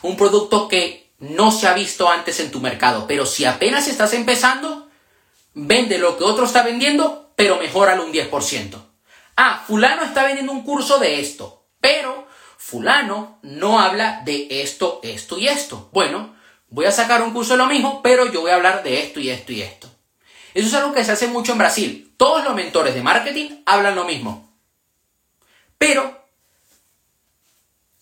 Un 0.03 0.15
producto 0.15 0.67
que 0.67 1.11
no 1.17 1.51
se 1.51 1.67
ha 1.67 1.73
visto 1.73 2.07
antes 2.11 2.39
en 2.39 2.51
tu 2.51 2.59
mercado, 2.61 3.07
pero 3.07 3.25
si 3.25 3.43
apenas 3.43 3.87
estás 3.87 4.13
empezando, 4.13 4.87
vende 5.55 5.97
lo 5.97 6.15
que 6.15 6.23
otro 6.23 6.45
está 6.45 6.61
vendiendo, 6.61 7.31
pero 7.35 7.57
mejóralo 7.57 8.05
un 8.05 8.13
10%. 8.13 8.75
Ah, 9.35 9.63
fulano 9.65 10.03
está 10.03 10.25
vendiendo 10.25 10.51
un 10.51 10.61
curso 10.61 10.99
de 10.99 11.19
esto, 11.19 11.65
pero 11.81 12.27
fulano 12.59 13.39
no 13.41 13.79
habla 13.79 14.21
de 14.23 14.61
esto, 14.61 14.99
esto 15.01 15.39
y 15.39 15.47
esto. 15.47 15.89
Bueno, 15.91 16.35
voy 16.69 16.85
a 16.85 16.91
sacar 16.91 17.23
un 17.23 17.33
curso 17.33 17.53
de 17.53 17.57
lo 17.57 17.65
mismo, 17.65 18.03
pero 18.03 18.31
yo 18.31 18.41
voy 18.41 18.51
a 18.51 18.55
hablar 18.55 18.83
de 18.83 19.01
esto 19.01 19.19
y 19.19 19.31
esto 19.31 19.53
y 19.53 19.63
esto. 19.63 19.89
Eso 20.53 20.67
es 20.67 20.73
algo 20.75 20.93
que 20.93 21.03
se 21.03 21.13
hace 21.13 21.27
mucho 21.29 21.53
en 21.53 21.57
Brasil. 21.57 22.13
Todos 22.15 22.43
los 22.43 22.53
mentores 22.53 22.93
de 22.93 23.01
marketing 23.01 23.63
hablan 23.65 23.95
lo 23.95 24.05
mismo. 24.05 24.52
Pero 25.85 26.17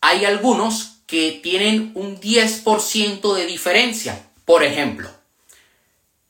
hay 0.02 0.26
algunos 0.26 1.02
que 1.08 1.40
tienen 1.42 1.94
un 1.96 2.22
10% 2.22 3.34
de 3.34 3.48
diferencia. 3.48 4.24
Por 4.46 4.64
ejemplo, 4.64 5.10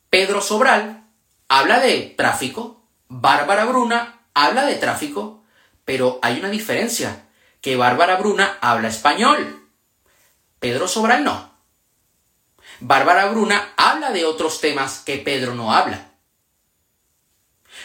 Pedro 0.10 0.42
Sobral 0.42 1.04
habla 1.50 1.82
de 1.82 2.14
tráfico, 2.16 2.82
Bárbara 3.10 3.66
Bruna 3.66 4.22
habla 4.34 4.66
de 4.66 4.76
tráfico, 4.76 5.44
pero 5.84 6.20
hay 6.22 6.40
una 6.40 6.48
diferencia, 6.48 7.28
que 7.60 7.76
Bárbara 7.76 8.16
Bruna 8.16 8.58
habla 8.62 8.88
español, 8.88 9.68
Pedro 10.58 10.88
Sobral 10.88 11.26
no. 11.26 11.52
Bárbara 12.80 13.26
Bruna 13.26 13.74
habla 13.76 14.12
de 14.12 14.24
otros 14.24 14.62
temas 14.62 15.00
que 15.00 15.18
Pedro 15.18 15.54
no 15.54 15.74
habla. 15.74 16.14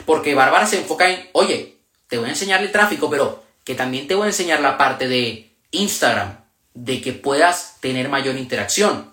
Porque 0.05 0.37
Bárbara 0.37 0.69
se 0.69 0.79
enfoca 0.79 1.11
en, 1.11 1.29
oye, 1.33 1.81
te 2.07 2.17
voy 2.19 2.29
a 2.29 2.31
enseñar 2.31 2.63
el 2.63 2.71
tráfico, 2.71 3.11
pero 3.11 3.45
que 3.67 3.75
también 3.75 4.07
te 4.07 4.15
voy 4.15 4.27
a 4.27 4.29
enseñar 4.29 4.61
la 4.61 4.79
parte 4.79 5.09
de 5.09 5.51
Instagram, 5.73 6.39
de 6.73 7.03
que 7.03 7.13
puedas 7.13 7.79
tener 7.81 8.09
mayor 8.09 8.37
interacción. 8.37 9.13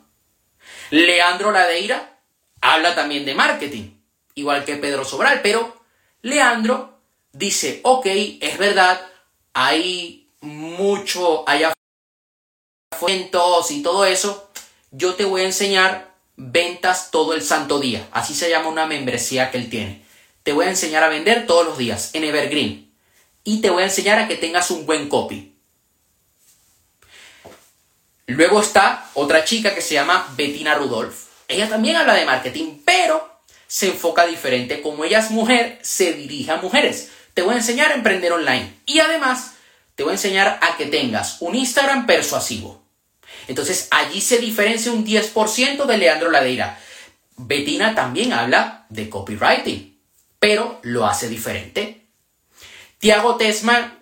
Leandro 0.92 1.52
Ladeira 1.52 2.20
habla 2.62 2.94
también 2.94 3.26
de 3.26 3.34
marketing, 3.34 3.98
igual 4.36 4.64
que 4.64 4.76
Pedro 4.76 5.06
Sobral, 5.06 5.42
pero 5.42 5.76
Leandro 6.22 7.00
dice, 7.32 7.80
ok, 7.84 8.06
es 8.06 8.60
verdad, 8.60 9.02
hay 9.54 10.30
mucho, 10.40 11.50
hay 11.50 11.64
eventos 13.02 13.72
y 13.72 13.82
todo 13.82 14.06
eso, 14.06 14.52
yo 14.92 15.16
te 15.16 15.26
voy 15.26 15.42
a 15.42 15.46
enseñar 15.46 16.14
ventas 16.36 17.10
todo 17.10 17.34
el 17.34 17.42
santo 17.42 17.80
día, 17.80 18.08
así 18.12 18.36
se 18.36 18.52
llama 18.52 18.70
una 18.70 18.86
membresía 18.86 19.50
que 19.50 19.58
él 19.58 19.72
tiene. 19.72 20.06
Te 20.44 20.54
voy 20.54 20.68
a 20.68 20.70
enseñar 20.70 21.04
a 21.04 21.10
vender 21.10 21.48
todos 21.48 21.66
los 21.66 21.80
días 21.80 22.12
en 22.14 22.24
Evergreen 22.24 22.93
y 23.44 23.62
te 23.62 23.70
voy 23.70 23.84
a 23.84 23.88
enseñar 23.88 24.20
a 24.20 24.28
que 24.28 24.36
tengas 24.36 24.72
un 24.72 24.86
buen 24.86 25.10
copy. 25.10 25.54
Luego 28.28 28.62
está 28.62 29.10
otra 29.16 29.44
chica 29.44 29.76
que 29.76 29.82
se 29.82 29.96
llama 29.96 30.34
Bettina 30.38 30.76
Rudolph. 30.76 31.28
Ella 31.48 31.68
también 31.68 31.98
habla 31.98 32.14
de 32.14 32.26
marketing, 32.26 32.80
pero 32.86 33.42
se 33.68 33.88
enfoca 33.88 34.26
diferente. 34.26 34.82
Como 34.82 35.04
ella 35.04 35.20
es 35.20 35.32
mujer, 35.32 35.80
se 35.82 36.14
dirige 36.14 36.52
a 36.52 36.58
mujeres. 36.58 37.10
Te 37.34 37.42
voy 37.42 37.54
a 37.54 37.58
enseñar 37.58 37.92
a 37.92 37.96
emprender 37.96 38.32
online. 38.32 38.74
Y 38.86 39.00
además, 39.00 39.56
te 39.96 40.04
voy 40.04 40.12
a 40.12 40.16
enseñar 40.16 40.60
a 40.62 40.78
que 40.78 40.86
tengas 40.86 41.42
un 41.42 41.56
Instagram 41.56 42.06
persuasivo. 42.06 42.82
Entonces, 43.48 43.88
allí 43.92 44.22
se 44.22 44.38
diferencia 44.38 44.92
un 44.92 45.06
10% 45.06 45.86
de 45.86 45.98
Leandro 45.98 46.32
Ladeira. 46.32 46.80
Bettina 47.36 47.94
también 47.94 48.32
habla 48.32 48.86
de 48.90 49.10
copywriting, 49.10 50.00
pero 50.40 50.80
lo 50.84 51.06
hace 51.06 51.28
diferente. 51.28 52.03
Tiago 53.04 53.36
Tesma, 53.36 54.00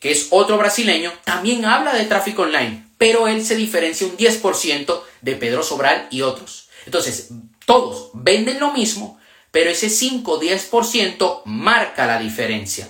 que 0.00 0.12
es 0.12 0.28
otro 0.30 0.56
brasileño, 0.58 1.12
también 1.24 1.64
habla 1.64 1.92
de 1.92 2.04
tráfico 2.04 2.42
online, 2.42 2.86
pero 2.98 3.26
él 3.26 3.44
se 3.44 3.56
diferencia 3.56 4.06
un 4.06 4.16
10% 4.16 5.02
de 5.22 5.34
Pedro 5.34 5.64
Sobral 5.64 6.06
y 6.12 6.22
otros. 6.22 6.68
Entonces, 6.86 7.30
todos 7.66 8.10
venden 8.14 8.60
lo 8.60 8.72
mismo, 8.72 9.18
pero 9.50 9.70
ese 9.70 9.88
5-10% 9.88 11.42
marca 11.46 12.06
la 12.06 12.20
diferencia. 12.20 12.88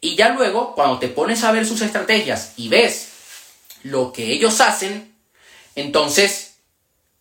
Y 0.00 0.16
ya 0.16 0.30
luego, 0.30 0.74
cuando 0.74 0.98
te 0.98 1.06
pones 1.06 1.44
a 1.44 1.52
ver 1.52 1.64
sus 1.64 1.82
estrategias 1.82 2.54
y 2.56 2.68
ves 2.68 3.10
lo 3.84 4.12
que 4.12 4.32
ellos 4.32 4.60
hacen, 4.60 5.14
entonces 5.76 6.56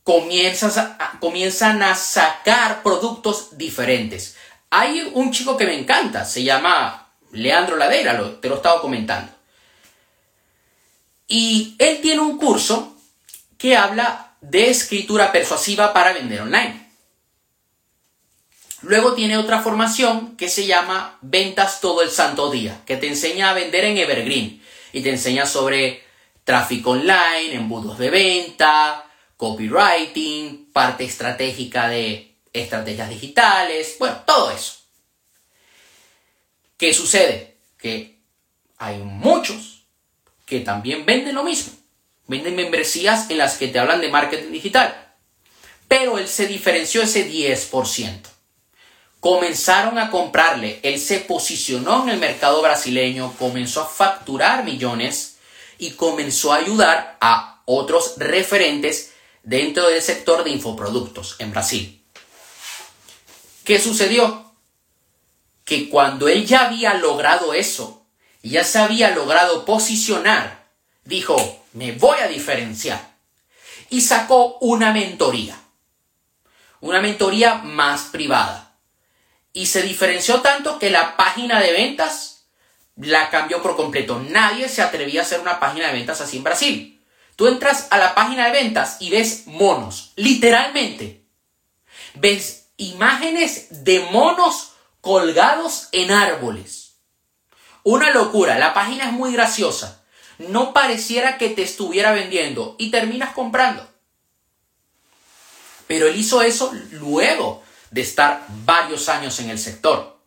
comienzan 0.03 1.83
a 1.83 1.93
sacar 1.93 2.81
productos 2.81 3.59
diferentes. 3.59 4.37
Hay 4.71 5.11
un 5.13 5.31
chico 5.31 5.55
que 5.55 5.67
me 5.67 5.77
encanta, 5.77 6.25
se 6.25 6.41
llama 6.41 7.05
Leandro 7.31 7.77
Ladera, 7.77 8.13
lo, 8.13 8.31
te 8.37 8.47
lo 8.47 8.55
he 8.55 8.57
estado 8.57 8.81
comentando. 8.81 9.31
Y 11.27 11.75
él 11.77 11.99
tiene 12.01 12.21
un 12.21 12.37
curso 12.37 12.97
que 13.57 13.77
habla 13.77 14.33
de 14.41 14.69
escritura 14.69 15.31
persuasiva 15.31 15.93
para 15.93 16.13
vender 16.13 16.41
online. 16.41 16.89
Luego 18.81 19.13
tiene 19.13 19.37
otra 19.37 19.61
formación 19.61 20.37
que 20.37 20.47
se 20.47 20.65
llama 20.65 21.17
Ventas 21.21 21.81
todo 21.81 22.01
el 22.01 22.09
santo 22.09 22.49
día, 22.49 22.81
que 22.85 22.95
te 22.95 23.07
enseña 23.07 23.49
a 23.49 23.53
vender 23.53 23.83
en 23.83 23.97
Evergreen 23.97 24.61
y 24.93 25.01
te 25.01 25.09
enseña 25.09 25.45
sobre 25.45 26.01
tráfico 26.45 26.91
online, 26.91 27.53
embudos 27.53 27.97
de 27.99 28.09
venta, 28.09 29.05
copywriting, 29.35 30.71
parte 30.71 31.03
estratégica 31.03 31.89
de 31.89 32.37
estrategias 32.53 33.09
digitales, 33.09 33.97
bueno, 33.99 34.17
todo 34.25 34.49
eso. 34.51 34.78
¿Qué 36.79 36.95
sucede? 36.95 37.57
Que 37.77 38.19
hay 38.79 38.97
muchos 38.97 39.85
que 40.47 40.61
también 40.61 41.05
venden 41.05 41.35
lo 41.35 41.43
mismo. 41.43 41.73
Venden 42.25 42.55
membresías 42.55 43.29
en 43.29 43.37
las 43.37 43.57
que 43.57 43.67
te 43.67 43.77
hablan 43.77 44.01
de 44.01 44.09
marketing 44.09 44.51
digital. 44.51 45.13
Pero 45.87 46.17
él 46.17 46.27
se 46.27 46.47
diferenció 46.47 47.03
ese 47.03 47.29
10% 47.29 48.29
comenzaron 49.19 49.97
a 49.97 50.09
comprarle. 50.09 50.79
Él 50.83 50.99
se 50.99 51.19
posicionó 51.19 52.03
en 52.03 52.09
el 52.09 52.19
mercado 52.19 52.61
brasileño, 52.61 53.33
comenzó 53.37 53.81
a 53.81 53.87
facturar 53.87 54.63
millones 54.63 55.37
y 55.77 55.91
comenzó 55.91 56.53
a 56.53 56.57
ayudar 56.57 57.17
a 57.21 57.61
otros 57.65 58.15
referentes 58.17 59.11
dentro 59.43 59.87
del 59.89 60.01
sector 60.01 60.43
de 60.43 60.51
infoproductos 60.51 61.35
en 61.39 61.51
Brasil. 61.51 62.01
¿Qué 63.63 63.79
sucedió? 63.79 64.48
Que 65.69 65.87
cuando 65.87 66.27
él 66.27 66.47
ya 66.47 66.65
había 66.65 66.95
logrado 66.95 67.53
eso, 67.53 68.07
ya 68.41 68.63
se 68.63 68.79
había 68.79 69.11
logrado 69.11 69.65
posicionar, 69.65 70.65
dijo, 71.03 71.37
me 71.73 71.91
voy 71.91 72.17
a 72.17 72.27
diferenciar. 72.27 73.15
Y 73.91 74.01
sacó 74.01 74.57
una 74.61 74.91
mentoría. 74.91 75.59
Una 76.79 77.01
mentoría 77.01 77.53
más 77.55 78.05
privada 78.05 78.69
y 79.53 79.67
se 79.67 79.83
diferenció 79.83 80.41
tanto 80.41 80.79
que 80.79 80.89
la 80.89 81.17
página 81.17 81.59
de 81.59 81.71
ventas 81.71 82.47
la 82.95 83.29
cambió 83.29 83.61
por 83.61 83.75
completo. 83.75 84.19
Nadie 84.27 84.69
se 84.69 84.81
atrevía 84.81 85.21
a 85.21 85.23
hacer 85.23 85.39
una 85.39 85.59
página 85.59 85.87
de 85.87 85.93
ventas 85.93 86.19
así 86.19 86.37
en 86.37 86.43
Brasil. 86.43 87.05
Tú 87.35 87.47
entras 87.47 87.89
a 87.91 87.99
la 87.99 88.15
página 88.15 88.45
de 88.45 88.51
ventas 88.51 88.97
y 88.99 89.11
ves 89.11 89.43
monos, 89.45 90.13
literalmente. 90.15 91.25
Ves 92.15 92.71
imágenes 92.77 93.83
de 93.83 93.99
monos 94.11 94.68
colgados 95.01 95.89
en 95.91 96.11
árboles. 96.11 96.95
Una 97.83 98.11
locura, 98.11 98.59
la 98.59 98.73
página 98.73 99.05
es 99.05 99.13
muy 99.13 99.33
graciosa. 99.33 100.03
No 100.37 100.73
pareciera 100.73 101.37
que 101.37 101.49
te 101.49 101.63
estuviera 101.63 102.11
vendiendo 102.11 102.75
y 102.77 102.91
terminas 102.91 103.33
comprando. 103.33 103.87
Pero 105.87 106.07
él 106.07 106.15
hizo 106.15 106.41
eso 106.41 106.71
luego 106.91 107.63
de 107.91 108.01
estar 108.01 108.45
varios 108.65 109.09
años 109.09 109.39
en 109.39 109.49
el 109.49 109.59
sector. 109.59 110.19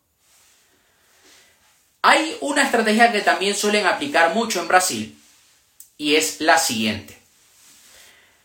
Hay 2.01 2.37
una 2.41 2.63
estrategia 2.63 3.11
que 3.11 3.21
también 3.21 3.55
suelen 3.55 3.87
aplicar 3.87 4.35
mucho 4.35 4.59
en 4.59 4.67
Brasil 4.67 5.17
y 5.97 6.15
es 6.15 6.41
la 6.41 6.57
siguiente. 6.57 7.17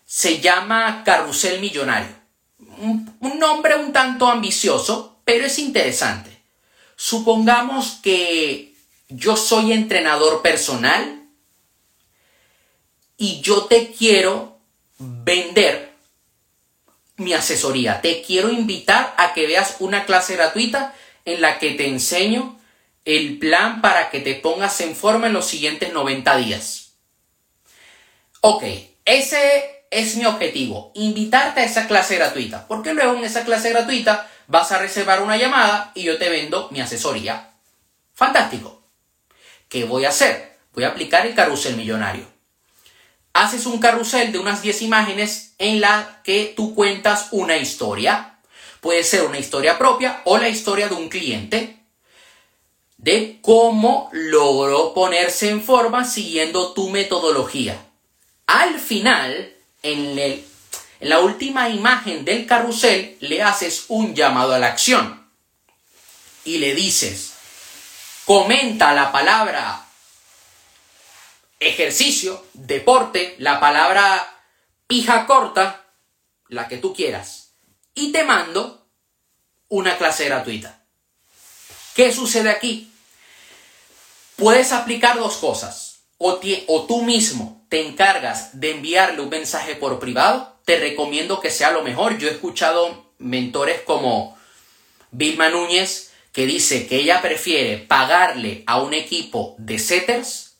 Se 0.06 0.40
llama 0.40 1.02
carrusel 1.04 1.60
millonario. 1.60 2.14
Un, 2.78 3.18
nombre 3.38 3.74
un 3.74 3.92
tanto 3.92 4.28
ambicioso, 4.28 5.07
pero 5.28 5.44
es 5.44 5.58
interesante. 5.58 6.30
Supongamos 6.96 7.98
que 8.02 8.72
yo 9.10 9.36
soy 9.36 9.74
entrenador 9.74 10.40
personal 10.40 11.26
y 13.18 13.42
yo 13.42 13.66
te 13.66 13.92
quiero 13.92 14.58
vender 14.96 15.92
mi 17.16 17.34
asesoría. 17.34 18.00
Te 18.00 18.22
quiero 18.22 18.50
invitar 18.50 19.14
a 19.18 19.34
que 19.34 19.46
veas 19.46 19.76
una 19.80 20.06
clase 20.06 20.34
gratuita 20.34 20.94
en 21.26 21.42
la 21.42 21.58
que 21.58 21.72
te 21.72 21.86
enseño 21.86 22.58
el 23.04 23.38
plan 23.38 23.82
para 23.82 24.08
que 24.08 24.20
te 24.20 24.34
pongas 24.34 24.80
en 24.80 24.96
forma 24.96 25.26
en 25.26 25.34
los 25.34 25.44
siguientes 25.44 25.92
90 25.92 26.38
días. 26.38 26.92
Ok, 28.40 28.64
ese 29.04 29.84
es 29.90 30.16
mi 30.16 30.24
objetivo, 30.24 30.90
invitarte 30.94 31.60
a 31.60 31.64
esa 31.64 31.86
clase 31.86 32.16
gratuita, 32.16 32.66
porque 32.66 32.94
luego 32.94 33.14
en 33.14 33.24
esa 33.24 33.44
clase 33.44 33.68
gratuita 33.68 34.26
vas 34.48 34.72
a 34.72 34.78
reservar 34.78 35.22
una 35.22 35.36
llamada 35.36 35.92
y 35.94 36.02
yo 36.02 36.18
te 36.18 36.28
vendo 36.28 36.68
mi 36.72 36.80
asesoría. 36.80 37.52
Fantástico. 38.14 38.82
¿Qué 39.68 39.84
voy 39.84 40.04
a 40.04 40.08
hacer? 40.08 40.58
Voy 40.74 40.82
a 40.82 40.88
aplicar 40.88 41.24
el 41.26 41.36
carrusel 41.36 41.76
millonario 41.76 42.38
haces 43.38 43.66
un 43.66 43.78
carrusel 43.78 44.32
de 44.32 44.38
unas 44.40 44.62
10 44.62 44.82
imágenes 44.82 45.54
en 45.58 45.80
la 45.80 46.20
que 46.24 46.52
tú 46.56 46.74
cuentas 46.74 47.28
una 47.30 47.56
historia. 47.56 48.40
Puede 48.80 49.04
ser 49.04 49.22
una 49.22 49.38
historia 49.38 49.78
propia 49.78 50.22
o 50.24 50.38
la 50.38 50.48
historia 50.48 50.88
de 50.88 50.94
un 50.96 51.08
cliente 51.08 51.76
de 52.96 53.38
cómo 53.42 54.10
logró 54.12 54.92
ponerse 54.92 55.50
en 55.50 55.62
forma 55.62 56.04
siguiendo 56.04 56.72
tu 56.72 56.90
metodología. 56.90 57.80
Al 58.46 58.80
final, 58.80 59.52
en, 59.84 60.44
en 61.00 61.08
la 61.08 61.20
última 61.20 61.68
imagen 61.68 62.24
del 62.24 62.46
carrusel, 62.46 63.16
le 63.20 63.42
haces 63.42 63.84
un 63.88 64.14
llamado 64.14 64.54
a 64.54 64.58
la 64.58 64.68
acción 64.68 65.28
y 66.44 66.58
le 66.58 66.74
dices, 66.74 67.34
comenta 68.24 68.92
la 68.94 69.12
palabra 69.12 69.84
ejercicio, 71.60 72.46
deporte, 72.52 73.34
la 73.38 73.60
palabra 73.60 74.42
pija 74.86 75.26
corta, 75.26 75.86
la 76.48 76.68
que 76.68 76.78
tú 76.78 76.94
quieras, 76.94 77.50
y 77.94 78.12
te 78.12 78.24
mando 78.24 78.86
una 79.68 79.98
clase 79.98 80.24
gratuita. 80.24 80.84
¿Qué 81.94 82.12
sucede 82.12 82.50
aquí? 82.50 82.92
Puedes 84.36 84.72
aplicar 84.72 85.18
dos 85.18 85.36
cosas. 85.38 85.98
O, 86.16 86.40
o, 86.66 86.86
tú 86.86 87.02
mismo 87.02 87.57
te 87.68 87.86
encargas 87.86 88.60
de 88.60 88.72
enviarle 88.72 89.20
un 89.20 89.28
mensaje 89.28 89.74
por 89.74 89.98
privado, 89.98 90.56
te 90.64 90.78
recomiendo 90.78 91.40
que 91.40 91.50
sea 91.50 91.70
lo 91.70 91.82
mejor. 91.82 92.18
Yo 92.18 92.28
he 92.28 92.32
escuchado 92.32 93.12
mentores 93.18 93.82
como 93.82 94.36
Vilma 95.10 95.48
Núñez 95.48 96.12
que 96.32 96.46
dice 96.46 96.86
que 96.86 96.96
ella 96.96 97.20
prefiere 97.20 97.78
pagarle 97.78 98.62
a 98.66 98.80
un 98.80 98.94
equipo 98.94 99.54
de 99.58 99.78
setters 99.78 100.56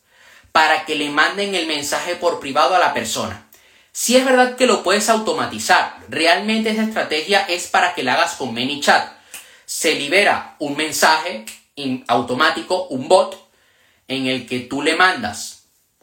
para 0.53 0.85
que 0.85 0.95
le 0.95 1.11
manden 1.11 1.55
el 1.55 1.67
mensaje 1.67 2.17
por 2.17 2.41
privado 2.41 2.75
a 2.75 2.79
la 2.79 2.95
persona. 2.95 3.49
Si 3.93 4.17
es 4.17 4.25
verdad 4.25 4.57
que 4.57 4.67
lo 4.67 4.83
puedes 4.83 5.09
automatizar, 5.09 5.99
realmente 6.09 6.71
esa 6.71 6.85
estrategia 6.85 7.41
es 7.43 7.67
para 7.67 7.95
que 7.95 8.03
la 8.03 8.15
hagas 8.15 8.35
con 8.35 8.55
ManyChat. 8.55 9.13
Se 9.67 9.95
libera 9.95 10.57
un 10.59 10.77
mensaje 10.77 11.45
automático, 12.07 12.87
un 12.89 13.09
bot, 13.09 13.49
en 14.09 14.27
el 14.27 14.47
que 14.47 14.61
tú 14.61 14.83
le 14.83 14.97
mandas 14.97 15.58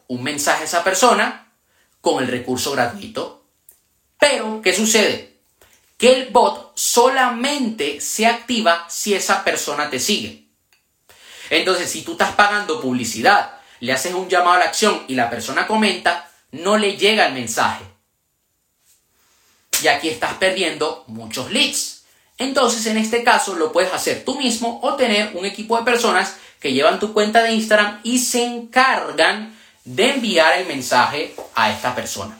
un 0.08 0.22
mensaje 0.22 0.62
a 0.62 0.66
esa 0.66 0.84
persona 0.84 1.52
con 2.00 2.22
el 2.22 2.28
recurso 2.28 2.72
gratuito. 2.72 3.44
Pero, 4.18 4.60
¿qué 4.62 4.72
sucede? 4.72 5.38
Que 5.98 6.12
el 6.12 6.30
bot 6.30 6.72
solamente 6.76 8.00
se 8.00 8.26
activa 8.26 8.86
si 8.88 9.14
esa 9.14 9.44
persona 9.44 9.90
te 9.90 9.98
sigue. 9.98 10.46
Entonces, 11.50 11.90
si 11.90 12.02
tú 12.02 12.12
estás 12.12 12.32
pagando 12.32 12.80
publicidad 12.80 13.56
le 13.80 13.92
haces 13.92 14.14
un 14.14 14.28
llamado 14.28 14.52
a 14.52 14.58
la 14.58 14.64
acción 14.66 15.04
y 15.08 15.14
la 15.14 15.30
persona 15.30 15.66
comenta, 15.66 16.30
no 16.52 16.76
le 16.78 16.96
llega 16.96 17.26
el 17.26 17.34
mensaje. 17.34 17.84
Y 19.82 19.88
aquí 19.88 20.08
estás 20.08 20.34
perdiendo 20.34 21.04
muchos 21.08 21.50
leads. 21.50 22.04
Entonces, 22.38 22.86
en 22.86 22.96
este 22.96 23.22
caso, 23.24 23.54
lo 23.54 23.72
puedes 23.72 23.92
hacer 23.92 24.24
tú 24.24 24.38
mismo 24.38 24.80
o 24.82 24.94
tener 24.94 25.36
un 25.36 25.44
equipo 25.44 25.76
de 25.76 25.84
personas 25.84 26.36
que 26.60 26.72
llevan 26.72 26.98
tu 26.98 27.12
cuenta 27.12 27.42
de 27.42 27.52
Instagram 27.52 28.00
y 28.02 28.18
se 28.18 28.44
encargan 28.44 29.55
de 29.86 30.10
enviar 30.10 30.58
el 30.58 30.66
mensaje 30.66 31.34
a 31.54 31.70
esta 31.70 31.94
persona. 31.94 32.36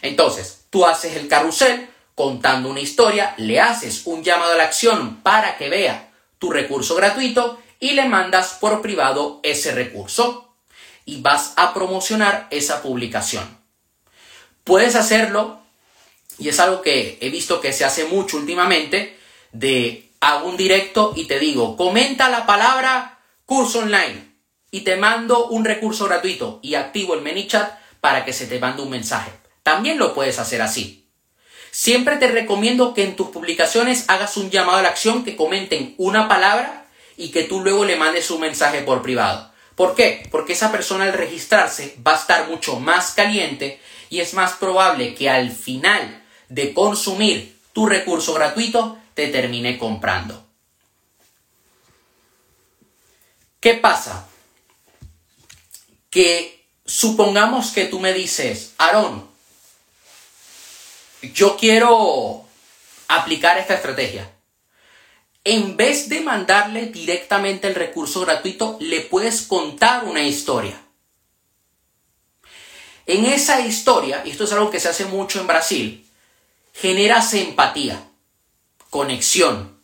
Entonces, 0.00 0.64
tú 0.70 0.86
haces 0.86 1.16
el 1.16 1.28
carrusel 1.28 1.90
contando 2.14 2.70
una 2.70 2.80
historia, 2.80 3.34
le 3.36 3.60
haces 3.60 4.06
un 4.06 4.22
llamado 4.22 4.52
a 4.52 4.56
la 4.56 4.64
acción 4.64 5.22
para 5.22 5.58
que 5.58 5.68
vea 5.68 6.12
tu 6.38 6.50
recurso 6.50 6.94
gratuito 6.94 7.60
y 7.80 7.90
le 7.90 8.08
mandas 8.08 8.54
por 8.60 8.80
privado 8.80 9.40
ese 9.42 9.72
recurso 9.72 10.54
y 11.04 11.20
vas 11.20 11.52
a 11.56 11.74
promocionar 11.74 12.46
esa 12.50 12.80
publicación. 12.80 13.58
Puedes 14.62 14.94
hacerlo, 14.94 15.60
y 16.38 16.48
es 16.48 16.60
algo 16.60 16.80
que 16.80 17.18
he 17.20 17.28
visto 17.28 17.60
que 17.60 17.72
se 17.72 17.84
hace 17.84 18.04
mucho 18.04 18.36
últimamente, 18.36 19.18
de 19.50 20.10
hago 20.20 20.48
un 20.48 20.56
directo 20.56 21.12
y 21.16 21.24
te 21.24 21.40
digo, 21.40 21.76
comenta 21.76 22.28
la 22.28 22.46
palabra 22.46 23.18
curso 23.46 23.80
online 23.80 24.25
y 24.70 24.80
te 24.80 24.96
mando 24.96 25.48
un 25.48 25.64
recurso 25.64 26.06
gratuito 26.06 26.60
y 26.62 26.74
activo 26.74 27.14
el 27.14 27.22
ManyChat 27.22 27.78
para 28.00 28.24
que 28.24 28.32
se 28.32 28.46
te 28.46 28.58
mande 28.58 28.82
un 28.82 28.90
mensaje. 28.90 29.30
También 29.62 29.98
lo 29.98 30.14
puedes 30.14 30.38
hacer 30.38 30.62
así. 30.62 31.08
Siempre 31.70 32.16
te 32.16 32.28
recomiendo 32.28 32.94
que 32.94 33.04
en 33.04 33.16
tus 33.16 33.28
publicaciones 33.28 34.04
hagas 34.08 34.36
un 34.36 34.50
llamado 34.50 34.78
a 34.78 34.82
la 34.82 34.88
acción 34.88 35.24
que 35.24 35.36
comenten 35.36 35.94
una 35.98 36.28
palabra 36.28 36.86
y 37.16 37.30
que 37.30 37.44
tú 37.44 37.60
luego 37.60 37.84
le 37.84 37.96
mandes 37.96 38.30
un 38.30 38.40
mensaje 38.40 38.82
por 38.82 39.02
privado. 39.02 39.52
¿Por 39.74 39.94
qué? 39.94 40.26
Porque 40.30 40.54
esa 40.54 40.72
persona 40.72 41.04
al 41.04 41.12
registrarse 41.12 41.96
va 42.06 42.14
a 42.14 42.18
estar 42.18 42.48
mucho 42.48 42.80
más 42.80 43.12
caliente 43.12 43.80
y 44.08 44.20
es 44.20 44.32
más 44.34 44.54
probable 44.54 45.14
que 45.14 45.28
al 45.28 45.50
final 45.50 46.24
de 46.48 46.72
consumir 46.72 47.58
tu 47.72 47.86
recurso 47.86 48.32
gratuito 48.32 48.98
te 49.14 49.28
termine 49.28 49.76
comprando. 49.76 50.46
¿Qué 53.60 53.74
pasa? 53.74 54.28
Que 56.16 56.66
supongamos 56.86 57.72
que 57.72 57.84
tú 57.84 58.00
me 58.00 58.14
dices, 58.14 58.72
Aarón, 58.78 59.28
yo 61.20 61.58
quiero 61.58 62.46
aplicar 63.06 63.58
esta 63.58 63.74
estrategia. 63.74 64.32
En 65.44 65.76
vez 65.76 66.08
de 66.08 66.22
mandarle 66.22 66.86
directamente 66.86 67.68
el 67.68 67.74
recurso 67.74 68.22
gratuito, 68.22 68.78
le 68.80 69.02
puedes 69.02 69.42
contar 69.42 70.04
una 70.04 70.22
historia. 70.22 70.80
En 73.04 73.26
esa 73.26 73.60
historia, 73.60 74.22
y 74.24 74.30
esto 74.30 74.44
es 74.44 74.52
algo 74.52 74.70
que 74.70 74.80
se 74.80 74.88
hace 74.88 75.04
mucho 75.04 75.38
en 75.38 75.46
Brasil, 75.46 76.08
generas 76.72 77.34
empatía, 77.34 78.02
conexión. 78.88 79.78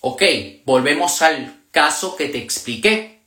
Ok, 0.00 0.22
volvemos 0.64 1.22
al 1.22 1.62
caso 1.70 2.16
que 2.16 2.28
te 2.28 2.38
expliqué. 2.38 3.20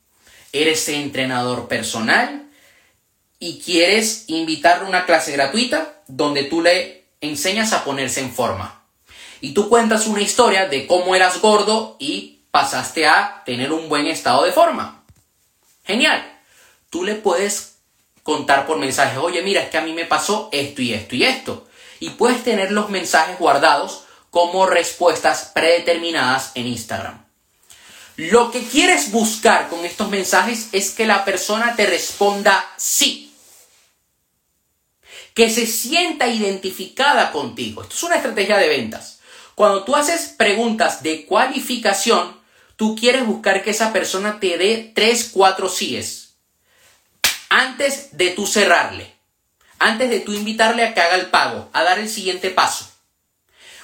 Eres 0.52 0.90
entrenador 0.90 1.70
personal 1.70 2.49
y 3.40 3.60
quieres 3.60 4.26
invitarle 4.28 4.86
a 4.86 4.90
una 4.90 5.06
clase 5.06 5.32
gratuita 5.32 6.02
donde 6.08 6.44
tú 6.44 6.62
le 6.62 7.06
enseñas 7.22 7.74
a 7.74 7.84
ponerse 7.84 8.20
en 8.20 8.34
forma. 8.34 8.84
Y 9.42 9.54
tú 9.54 9.70
cuentas 9.70 10.08
una 10.08 10.22
historia 10.22 10.68
de 10.68 10.86
cómo 10.86 11.16
eras 11.16 11.40
gordo 11.42 11.96
y 12.00 12.42
pasaste 12.52 13.08
a 13.08 13.44
tener 13.46 13.72
un 13.72 13.88
buen 13.88 14.08
estado 14.08 14.44
de 14.44 14.52
forma. 14.52 15.04
Genial. 15.86 16.40
Tú 16.90 17.04
le 17.04 17.16
puedes 17.16 17.78
contar 18.24 18.68
por 18.68 18.78
mensajes, 18.78 19.18
oye, 19.18 19.42
mira, 19.42 19.62
es 19.62 19.70
que 19.70 19.78
a 19.78 19.82
mí 19.82 19.94
me 19.94 20.06
pasó 20.06 20.50
esto 20.52 20.82
y 20.82 20.94
esto 20.94 21.16
y 21.16 21.24
esto. 21.24 21.68
Y 22.00 22.12
puedes 22.12 22.44
tener 22.44 22.72
los 22.72 22.90
mensajes 22.90 23.38
guardados 23.40 24.04
como 24.30 24.66
respuestas 24.66 25.52
predeterminadas 25.54 26.52
en 26.56 26.68
Instagram. 26.68 27.26
Lo 28.18 28.52
que 28.52 28.64
quieres 28.68 29.12
buscar 29.12 29.70
con 29.70 29.86
estos 29.86 30.10
mensajes 30.10 30.70
es 30.74 30.92
que 30.92 31.08
la 31.08 31.24
persona 31.24 31.76
te 31.76 31.86
responda 31.86 32.66
sí. 32.76 33.29
Que 35.40 35.50
se 35.50 35.68
sienta 35.68 36.28
identificada 36.28 37.32
contigo. 37.32 37.82
Esto 37.82 37.96
es 37.96 38.04
una 38.04 38.18
estrategia 38.18 38.58
de 38.58 38.68
ventas. 38.68 39.22
Cuando 39.56 39.86
tú 39.86 39.96
haces 39.96 40.36
preguntas 40.38 41.02
de 41.02 41.26
cualificación, 41.26 42.38
tú 42.76 42.94
quieres 42.94 43.26
buscar 43.26 43.64
que 43.64 43.70
esa 43.70 43.94
persona 43.94 44.42
te 44.42 44.58
dé 44.58 44.92
tres, 44.94 45.30
cuatro 45.32 45.70
síes. 45.70 46.34
Antes 47.48 48.18
de 48.18 48.32
tú 48.32 48.46
cerrarle. 48.46 49.14
Antes 49.78 50.10
de 50.10 50.20
tú 50.20 50.34
invitarle 50.34 50.84
a 50.84 50.94
que 50.94 51.00
haga 51.00 51.16
el 51.16 51.28
pago, 51.28 51.70
a 51.72 51.84
dar 51.84 52.00
el 52.00 52.10
siguiente 52.10 52.50
paso. 52.50 52.92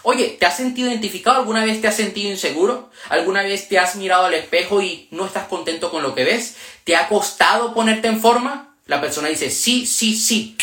Oye, 0.03 0.36
¿te 0.38 0.45
has 0.45 0.58
sentido 0.58 0.89
identificado? 0.89 1.38
¿Alguna 1.38 1.64
vez 1.64 1.80
te 1.80 1.88
has 1.88 1.95
sentido 1.95 2.30
inseguro? 2.30 2.91
¿Alguna 3.08 3.43
vez 3.43 3.70
te 3.70 3.80
has 3.80 3.95
mirado 3.95 4.26
al 4.26 4.34
espejo 4.34 4.82
y 4.82 5.08
no 5.12 5.26
estás 5.26 5.47
contento 5.47 5.89
con 5.89 6.03
lo 6.03 6.16
que 6.16 6.26
ves? 6.26 6.58
¿Te 6.84 6.97
ha 6.97 7.08
costado 7.08 7.74
ponerte 7.74 8.10
en 8.10 8.20
forma? 8.20 8.76
La 8.88 8.99
persona 8.99 9.30
dice, 9.30 9.49
sí, 9.49 9.88
sí, 9.88 10.18
sí. 10.18 10.58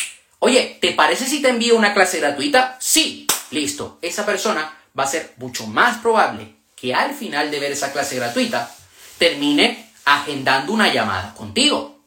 Oye, 0.44 0.76
¿te 0.80 0.90
parece 0.90 1.26
si 1.26 1.40
te 1.40 1.50
envío 1.50 1.76
una 1.76 1.94
clase 1.94 2.18
gratuita? 2.18 2.76
Sí. 2.80 3.28
Listo. 3.52 4.00
Esa 4.02 4.26
persona 4.26 4.76
va 4.98 5.04
a 5.04 5.06
ser 5.06 5.34
mucho 5.36 5.68
más 5.68 5.98
probable 5.98 6.56
que 6.74 6.92
al 6.92 7.14
final 7.14 7.52
de 7.52 7.60
ver 7.60 7.70
esa 7.70 7.92
clase 7.92 8.16
gratuita 8.16 8.74
termine 9.18 9.92
agendando 10.04 10.72
una 10.72 10.92
llamada 10.92 11.32
contigo. 11.34 12.02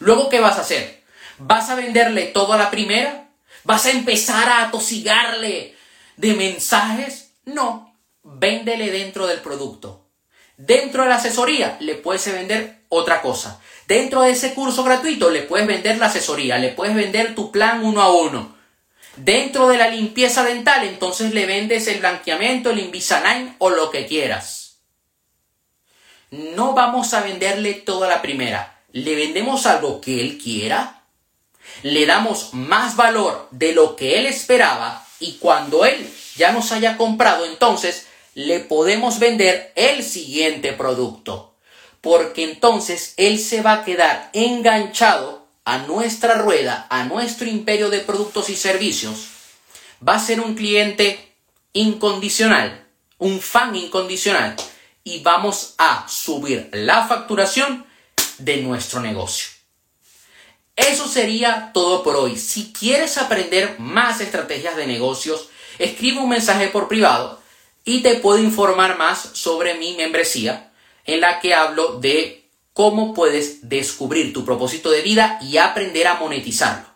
Luego, 0.00 0.28
¿qué 0.28 0.40
vas 0.40 0.58
a 0.58 0.62
hacer? 0.62 1.04
¿Vas 1.38 1.70
a 1.70 1.76
venderle 1.76 2.24
todo 2.24 2.54
a 2.54 2.58
la 2.58 2.72
primera? 2.72 3.28
¿Vas 3.62 3.86
a 3.86 3.92
empezar 3.92 4.48
a 4.48 4.64
atosigarle 4.64 5.76
de 6.16 6.34
mensajes? 6.34 7.30
No, 7.44 7.96
véndele 8.24 8.90
dentro 8.90 9.28
del 9.28 9.38
producto. 9.38 10.08
Dentro 10.56 11.04
de 11.04 11.10
la 11.10 11.16
asesoría 11.16 11.76
le 11.78 11.94
puedes 11.94 12.26
vender 12.32 12.82
otra 12.88 13.22
cosa. 13.22 13.60
Dentro 13.86 14.22
de 14.22 14.32
ese 14.32 14.54
curso 14.54 14.82
gratuito 14.84 15.30
le 15.30 15.42
puedes 15.42 15.66
vender 15.66 15.98
la 15.98 16.06
asesoría, 16.06 16.58
le 16.58 16.70
puedes 16.70 16.94
vender 16.94 17.34
tu 17.34 17.52
plan 17.52 17.84
uno 17.84 18.02
a 18.02 18.12
uno. 18.12 18.56
Dentro 19.16 19.68
de 19.68 19.78
la 19.78 19.88
limpieza 19.88 20.44
dental, 20.44 20.84
entonces 20.84 21.32
le 21.32 21.46
vendes 21.46 21.86
el 21.88 22.00
blanqueamiento, 22.00 22.70
el 22.70 22.80
Invisalign 22.80 23.54
o 23.58 23.70
lo 23.70 23.90
que 23.90 24.06
quieras. 24.06 24.78
No 26.30 26.74
vamos 26.74 27.14
a 27.14 27.22
venderle 27.22 27.74
toda 27.74 28.08
la 28.08 28.20
primera. 28.20 28.82
Le 28.92 29.14
vendemos 29.14 29.66
algo 29.66 30.00
que 30.00 30.20
él 30.20 30.38
quiera 30.38 30.96
le 31.82 32.06
damos 32.06 32.52
más 32.52 32.96
valor 32.96 33.48
de 33.50 33.72
lo 33.72 33.96
que 33.96 34.18
él 34.18 34.26
esperaba 34.26 35.06
y 35.20 35.34
cuando 35.34 35.84
él 35.84 36.10
ya 36.36 36.52
nos 36.52 36.72
haya 36.72 36.96
comprado, 36.96 37.46
entonces 37.46 38.06
le 38.34 38.60
podemos 38.60 39.18
vender 39.18 39.72
el 39.76 40.02
siguiente 40.02 40.72
producto. 40.72 41.54
Porque 42.06 42.44
entonces 42.44 43.14
él 43.16 43.36
se 43.36 43.62
va 43.62 43.72
a 43.72 43.84
quedar 43.84 44.30
enganchado 44.32 45.44
a 45.64 45.78
nuestra 45.78 46.34
rueda, 46.34 46.86
a 46.88 47.02
nuestro 47.02 47.48
imperio 47.48 47.90
de 47.90 47.98
productos 47.98 48.48
y 48.48 48.54
servicios. 48.54 49.26
Va 50.08 50.14
a 50.14 50.20
ser 50.20 50.40
un 50.40 50.54
cliente 50.54 51.34
incondicional, 51.72 52.86
un 53.18 53.40
fan 53.40 53.74
incondicional 53.74 54.54
y 55.02 55.18
vamos 55.24 55.74
a 55.78 56.06
subir 56.08 56.70
la 56.70 57.08
facturación 57.08 57.84
de 58.38 58.58
nuestro 58.58 59.00
negocio. 59.00 59.48
Eso 60.76 61.08
sería 61.08 61.72
todo 61.74 62.04
por 62.04 62.14
hoy. 62.14 62.38
Si 62.38 62.72
quieres 62.72 63.18
aprender 63.18 63.80
más 63.80 64.20
estrategias 64.20 64.76
de 64.76 64.86
negocios, 64.86 65.48
escribe 65.80 66.20
un 66.20 66.28
mensaje 66.28 66.68
por 66.68 66.86
privado 66.86 67.42
y 67.84 68.00
te 68.02 68.14
puedo 68.14 68.38
informar 68.38 68.96
más 68.96 69.30
sobre 69.32 69.74
mi 69.74 69.96
membresía 69.96 70.70
en 71.06 71.20
la 71.20 71.40
que 71.40 71.54
hablo 71.54 71.98
de 72.00 72.48
cómo 72.72 73.14
puedes 73.14 73.68
descubrir 73.68 74.32
tu 74.32 74.44
propósito 74.44 74.90
de 74.90 75.02
vida 75.02 75.38
y 75.40 75.56
aprender 75.56 76.06
a 76.06 76.14
monetizarlo. 76.14 76.86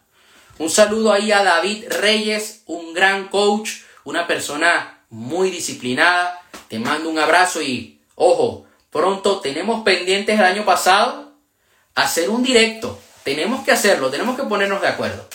Un 0.58 0.70
saludo 0.70 1.12
ahí 1.12 1.32
a 1.32 1.42
David 1.42 1.84
Reyes, 1.88 2.62
un 2.66 2.92
gran 2.92 3.28
coach, 3.28 3.70
una 4.04 4.26
persona 4.26 5.04
muy 5.08 5.50
disciplinada. 5.50 6.40
Te 6.68 6.78
mando 6.78 7.08
un 7.08 7.18
abrazo 7.18 7.62
y, 7.62 8.00
ojo, 8.14 8.66
pronto 8.90 9.40
tenemos 9.40 9.82
pendientes 9.82 10.38
el 10.38 10.44
año 10.44 10.64
pasado 10.64 11.32
hacer 11.94 12.28
un 12.28 12.42
directo 12.42 12.98
tenemos 13.24 13.64
que 13.64 13.72
hacerlo, 13.72 14.10
tenemos 14.10 14.36
que 14.36 14.44
ponernos 14.44 14.80
de 14.80 14.88
acuerdo. 14.88 15.26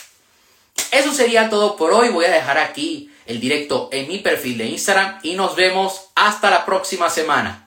Eso 0.92 1.14
sería 1.14 1.50
todo 1.50 1.76
por 1.76 1.94
hoy. 1.94 2.10
Voy 2.10 2.26
a 2.26 2.32
dejar 2.32 2.58
aquí 2.58 3.12
el 3.26 3.40
directo 3.40 3.90
en 3.92 4.08
mi 4.08 4.20
perfil 4.20 4.58
de 4.58 4.66
Instagram 4.66 5.20
y 5.24 5.36
nos 5.36 5.56
vemos 5.56 6.10
hasta 6.16 6.50
la 6.50 6.66
próxima 6.66 7.10
semana. 7.10 7.65